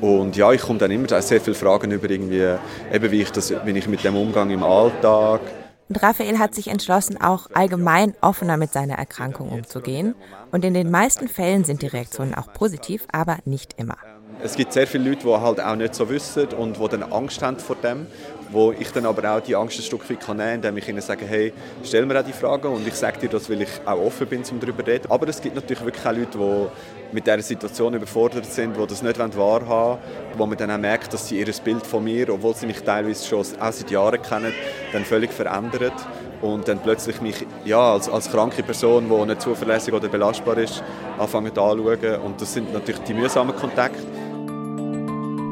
Und 0.00 0.36
ja, 0.36 0.52
ich 0.52 0.60
komme 0.60 0.78
dann 0.78 0.92
immer 0.92 1.20
sehr 1.20 1.40
viele 1.40 1.56
Fragen 1.56 1.90
über 1.90 2.08
irgendwie, 2.08 2.54
eben 2.92 3.10
wie 3.10 3.22
ich, 3.22 3.32
das, 3.32 3.52
wie 3.64 3.76
ich 3.76 3.88
mit 3.88 4.04
dem 4.04 4.16
Umgang 4.16 4.50
im 4.50 4.62
Alltag, 4.62 5.40
und 5.88 6.02
Raphael 6.02 6.38
hat 6.38 6.54
sich 6.54 6.68
entschlossen, 6.68 7.18
auch 7.20 7.48
allgemein 7.54 8.14
offener 8.20 8.58
mit 8.58 8.72
seiner 8.72 8.96
Erkrankung 8.96 9.48
umzugehen. 9.48 10.14
Und 10.50 10.64
in 10.64 10.74
den 10.74 10.90
meisten 10.90 11.28
Fällen 11.28 11.64
sind 11.64 11.80
die 11.80 11.86
Reaktionen 11.86 12.34
auch 12.34 12.52
positiv, 12.52 13.06
aber 13.10 13.38
nicht 13.46 13.74
immer. 13.78 13.96
Es 14.40 14.54
gibt 14.54 14.72
sehr 14.72 14.86
viele 14.86 15.10
Leute, 15.10 15.26
die 15.26 15.32
halt 15.32 15.60
auch 15.60 15.74
nicht 15.74 15.94
so 15.94 16.08
wissen 16.08 16.46
und 16.56 16.78
die 16.78 16.88
dann 16.88 17.02
Angst 17.02 17.42
haben 17.42 17.58
vor 17.58 17.74
dem, 17.76 18.06
wo 18.50 18.72
ich 18.72 18.90
dann 18.92 19.04
aber 19.04 19.36
auch 19.36 19.40
die 19.40 19.56
Angst 19.56 19.78
ein 19.78 19.82
Stück 19.82 20.08
weit 20.08 20.28
nehmen 20.28 20.38
kann, 20.38 20.54
indem 20.54 20.76
ich 20.76 20.88
ihnen 20.88 21.00
sage, 21.00 21.26
hey, 21.26 21.52
stell 21.82 22.06
mir 22.06 22.20
auch 22.20 22.24
die 22.24 22.32
Fragen 22.32 22.68
und 22.68 22.86
ich 22.86 22.94
sage 22.94 23.18
dir 23.18 23.28
das, 23.28 23.50
weil 23.50 23.62
ich 23.62 23.68
auch 23.84 23.98
offen 23.98 24.28
bin, 24.28 24.42
um 24.50 24.60
darüber 24.60 24.84
zu 24.84 24.90
reden. 24.90 25.10
Aber 25.10 25.26
es 25.28 25.40
gibt 25.40 25.56
natürlich 25.56 25.84
wirklich 25.84 26.06
auch 26.06 26.12
Leute, 26.12 26.38
die 26.38 27.14
mit 27.14 27.26
dieser 27.26 27.42
Situation 27.42 27.94
überfordert 27.94 28.46
sind, 28.46 28.76
die 28.76 28.86
das 28.86 29.02
nicht 29.02 29.18
wahrhaben 29.18 29.68
wollen, 29.68 29.98
wo 30.36 30.46
man 30.46 30.56
dann 30.56 30.70
auch 30.70 30.78
merkt, 30.78 31.12
dass 31.12 31.26
sie 31.26 31.40
ihr 31.40 31.52
Bild 31.64 31.84
von 31.84 32.04
mir, 32.04 32.28
obwohl 32.28 32.54
sie 32.54 32.66
mich 32.66 32.80
teilweise 32.82 33.26
schon 33.26 33.40
auch 33.40 33.72
seit 33.72 33.90
Jahren 33.90 34.22
kennen, 34.22 34.52
dann 34.92 35.04
völlig 35.04 35.32
verändert 35.32 35.94
und 36.42 36.68
dann 36.68 36.78
plötzlich 36.78 37.20
mich 37.20 37.46
ja, 37.64 37.92
als, 37.92 38.08
als 38.08 38.30
kranke 38.30 38.62
Person, 38.62 39.08
die 39.08 39.26
nicht 39.26 39.42
zuverlässig 39.42 39.94
oder 39.94 40.08
belastbar 40.08 40.58
ist, 40.58 40.82
anfangen 41.18 41.48
anzuschauen. 41.48 42.20
Und 42.24 42.40
das 42.40 42.52
sind 42.52 42.72
natürlich 42.72 43.02
die 43.02 43.14
mühsamen 43.14 43.54
Kontakte. 43.56 44.02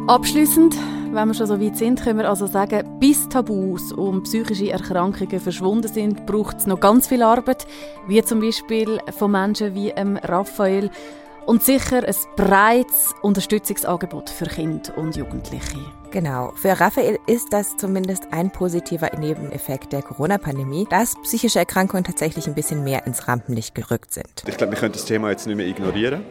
Abschließend, 0.09 0.77
wenn 1.13 1.29
wir 1.29 1.35
schon 1.35 1.47
so 1.47 1.61
weit 1.61 1.77
sind, 1.77 2.03
können 2.03 2.21
wir 2.21 2.29
also 2.29 2.47
sagen, 2.47 2.99
bis 3.01 3.29
Tabus 3.29 3.93
um 3.93 4.23
psychische 4.23 4.71
Erkrankungen 4.71 5.41
verschwunden 5.41 5.89
sind, 5.89 6.27
braucht 6.27 6.59
es 6.59 6.67
noch 6.67 6.79
ganz 6.79 7.09
viel 7.09 7.23
Arbeit, 7.23 7.67
wie 8.07 8.23
zum 8.23 8.41
Beispiel 8.41 9.01
von 9.17 9.33
Menschen 9.33 9.75
wie 9.75 9.91
ähm, 9.91 10.17
Raphael 10.23 10.91
und 11.47 11.63
sicher 11.63 12.03
ein 12.07 12.15
breites 12.37 13.15
Unterstützungsangebot 13.23 14.29
für 14.29 14.47
Kinder 14.47 14.99
und 14.99 15.17
Jugendliche. 15.17 15.79
Genau. 16.11 16.53
Für 16.57 16.79
Raphael 16.81 17.19
ist 17.27 17.53
das 17.53 17.77
zumindest 17.77 18.25
ein 18.33 18.51
positiver 18.51 19.11
Nebeneffekt 19.17 19.93
der 19.93 20.03
Corona-Pandemie, 20.03 20.87
dass 20.91 21.15
psychische 21.23 21.59
Erkrankungen 21.59 22.05
tatsächlich 22.05 22.47
ein 22.47 22.55
bisschen 22.55 22.85
mehr 22.85 23.07
ins 23.07 23.29
Rampenlicht 23.29 23.75
gerückt 23.75 24.13
sind. 24.13 24.45
Ich 24.47 24.57
glaube, 24.57 24.73
wir 24.73 24.79
können 24.79 24.93
das 24.93 25.05
Thema 25.05 25.31
jetzt 25.31 25.47
nicht 25.47 25.57
mehr 25.57 25.67
ignorieren. 25.67 26.25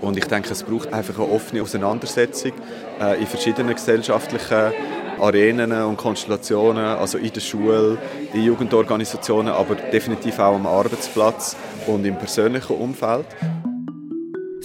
Und 0.00 0.16
ich 0.18 0.26
denke, 0.26 0.52
es 0.52 0.62
braucht 0.62 0.92
einfach 0.92 1.18
eine 1.18 1.32
offene 1.32 1.62
Auseinandersetzung 1.62 2.52
äh, 3.00 3.18
in 3.18 3.26
verschiedenen 3.26 3.74
gesellschaftlichen 3.74 4.72
Arenen 5.18 5.72
und 5.72 5.96
Konstellationen, 5.96 6.84
also 6.84 7.16
in 7.16 7.32
der 7.32 7.40
Schule, 7.40 7.96
in 8.34 8.44
Jugendorganisationen, 8.44 9.52
aber 9.52 9.74
definitiv 9.76 10.38
auch 10.38 10.54
am 10.54 10.66
Arbeitsplatz 10.66 11.56
und 11.86 12.04
im 12.04 12.18
persönlichen 12.18 12.76
Umfeld. 12.76 13.24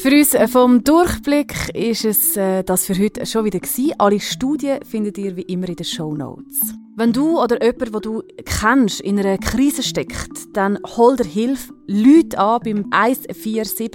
Für 0.01 0.09
uns 0.09 0.33
äh, 0.33 0.47
vom 0.47 0.83
Durchblick 0.83 1.69
ist 1.75 2.05
es 2.05 2.35
äh, 2.35 2.63
das 2.63 2.85
für 2.87 2.97
heute 2.97 3.23
schon 3.27 3.45
wieder 3.45 3.59
gewesen. 3.59 3.93
Alle 3.99 4.19
Studien 4.19 4.79
findet 4.83 5.19
ihr 5.19 5.35
wie 5.35 5.43
immer 5.43 5.69
in 5.69 5.75
den 5.75 5.85
Show 5.85 6.15
Notes. 6.15 6.73
Wenn 6.97 7.13
du 7.13 7.41
oder 7.41 7.63
jemand, 7.63 7.95
den 7.95 8.01
du 8.01 8.21
kennst, 8.43 8.99
in 8.99 9.17
einer 9.17 9.37
Krise 9.37 9.81
steckt, 9.81 10.53
dann 10.53 10.77
hol 10.97 11.15
dir 11.15 11.23
Hilfe, 11.23 11.73
Leute 11.87 12.37
an 12.37 12.59
beim 12.63 12.85
147 12.91 13.89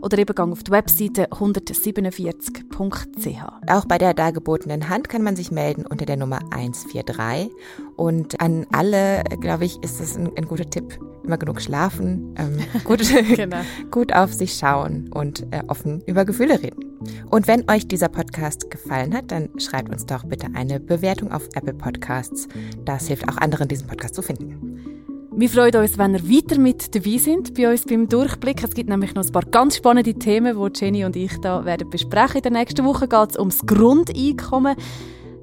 oder 0.00 0.18
eben 0.18 0.34
gang 0.34 0.52
auf 0.52 0.62
die 0.62 0.70
Webseite 0.70 1.30
147.ch. 1.30 3.42
Auch 3.68 3.84
bei 3.86 3.98
der 3.98 4.14
dargebotenen 4.14 4.88
Hand 4.88 5.08
kann 5.08 5.22
man 5.22 5.34
sich 5.34 5.50
melden 5.50 5.84
unter 5.84 6.06
der 6.06 6.16
Nummer 6.16 6.38
143. 6.52 7.50
Und 7.96 8.40
an 8.40 8.66
alle, 8.72 9.24
glaube 9.40 9.64
ich, 9.64 9.82
ist 9.82 10.00
es 10.00 10.16
ein, 10.16 10.30
ein 10.36 10.46
guter 10.46 10.70
Tipp, 10.70 10.96
immer 11.24 11.38
genug 11.38 11.60
schlafen, 11.60 12.36
ähm, 12.38 12.58
gut, 12.84 13.00
genau. 13.34 13.58
gut 13.90 14.12
auf 14.12 14.32
sich 14.32 14.54
schauen 14.54 15.10
und 15.12 15.44
äh, 15.50 15.64
offen 15.66 16.02
über 16.06 16.24
Gefühle 16.24 16.62
reden. 16.62 16.87
Und 17.30 17.46
wenn 17.46 17.68
euch 17.70 17.86
dieser 17.86 18.08
Podcast 18.08 18.70
gefallen 18.70 19.14
hat, 19.14 19.30
dann 19.30 19.48
schreibt 19.58 19.90
uns 19.90 20.06
doch 20.06 20.24
bitte 20.24 20.48
eine 20.54 20.80
Bewertung 20.80 21.32
auf 21.32 21.48
Apple 21.54 21.74
Podcasts. 21.74 22.48
Das 22.84 23.08
hilft 23.08 23.28
auch 23.28 23.36
anderen, 23.36 23.68
diesen 23.68 23.86
Podcast 23.86 24.14
zu 24.14 24.22
finden. 24.22 24.98
Wir 25.40 25.48
freuen 25.48 25.76
uns, 25.76 25.96
wenn 25.96 26.14
ihr 26.14 26.28
weiter 26.28 26.58
mit 26.58 26.96
dabei 26.96 27.16
sind 27.16 27.54
bei 27.54 27.70
uns 27.70 27.84
beim 27.84 28.08
Durchblick. 28.08 28.64
Es 28.64 28.74
gibt 28.74 28.88
nämlich 28.88 29.14
noch 29.14 29.24
ein 29.24 29.30
paar 29.30 29.44
ganz 29.44 29.76
spannende 29.76 30.14
Themen, 30.14 30.56
die 30.56 30.80
Jenny 30.80 31.04
und 31.04 31.14
ich 31.14 31.38
da 31.40 31.64
werden 31.64 31.88
besprechen. 31.88 32.38
In 32.38 32.42
der 32.42 32.52
nächsten 32.52 32.84
Woche 32.84 33.06
geht 33.06 33.30
es 33.30 33.38
ums 33.38 33.64
Grundeinkommen. 33.64 34.74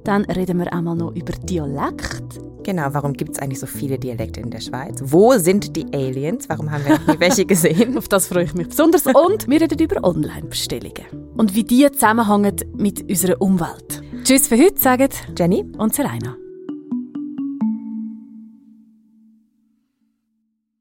Dann 0.06 0.24
reden 0.26 0.60
wir 0.60 0.72
einmal 0.72 0.94
noch 0.94 1.16
über 1.16 1.32
Dialekt. 1.32 2.40
Genau, 2.62 2.86
warum 2.92 3.12
gibt 3.12 3.32
es 3.32 3.38
eigentlich 3.40 3.58
so 3.58 3.66
viele 3.66 3.98
Dialekte 3.98 4.38
in 4.38 4.50
der 4.50 4.60
Schweiz? 4.60 5.00
Wo 5.02 5.36
sind 5.36 5.74
die 5.74 5.84
Aliens? 5.92 6.48
Warum 6.48 6.70
haben 6.70 6.84
wir 6.84 6.96
nie 7.12 7.18
welche 7.18 7.44
gesehen? 7.44 7.98
Auf 7.98 8.06
das 8.06 8.28
freue 8.28 8.44
ich 8.44 8.54
mich 8.54 8.68
besonders. 8.68 9.04
Und 9.04 9.48
wir 9.48 9.60
reden 9.60 9.80
über 9.80 10.04
Online-Bestellungen. 10.04 11.32
Und 11.36 11.56
wie 11.56 11.64
die 11.64 11.90
zusammenhängen 11.90 12.54
mit 12.76 13.02
unserer 13.10 13.40
Umwelt. 13.42 14.00
Tschüss 14.22 14.46
für 14.46 14.56
heute, 14.56 14.80
sagen 14.80 15.08
Jenny 15.36 15.64
und 15.76 15.92
Serena. 15.92 16.36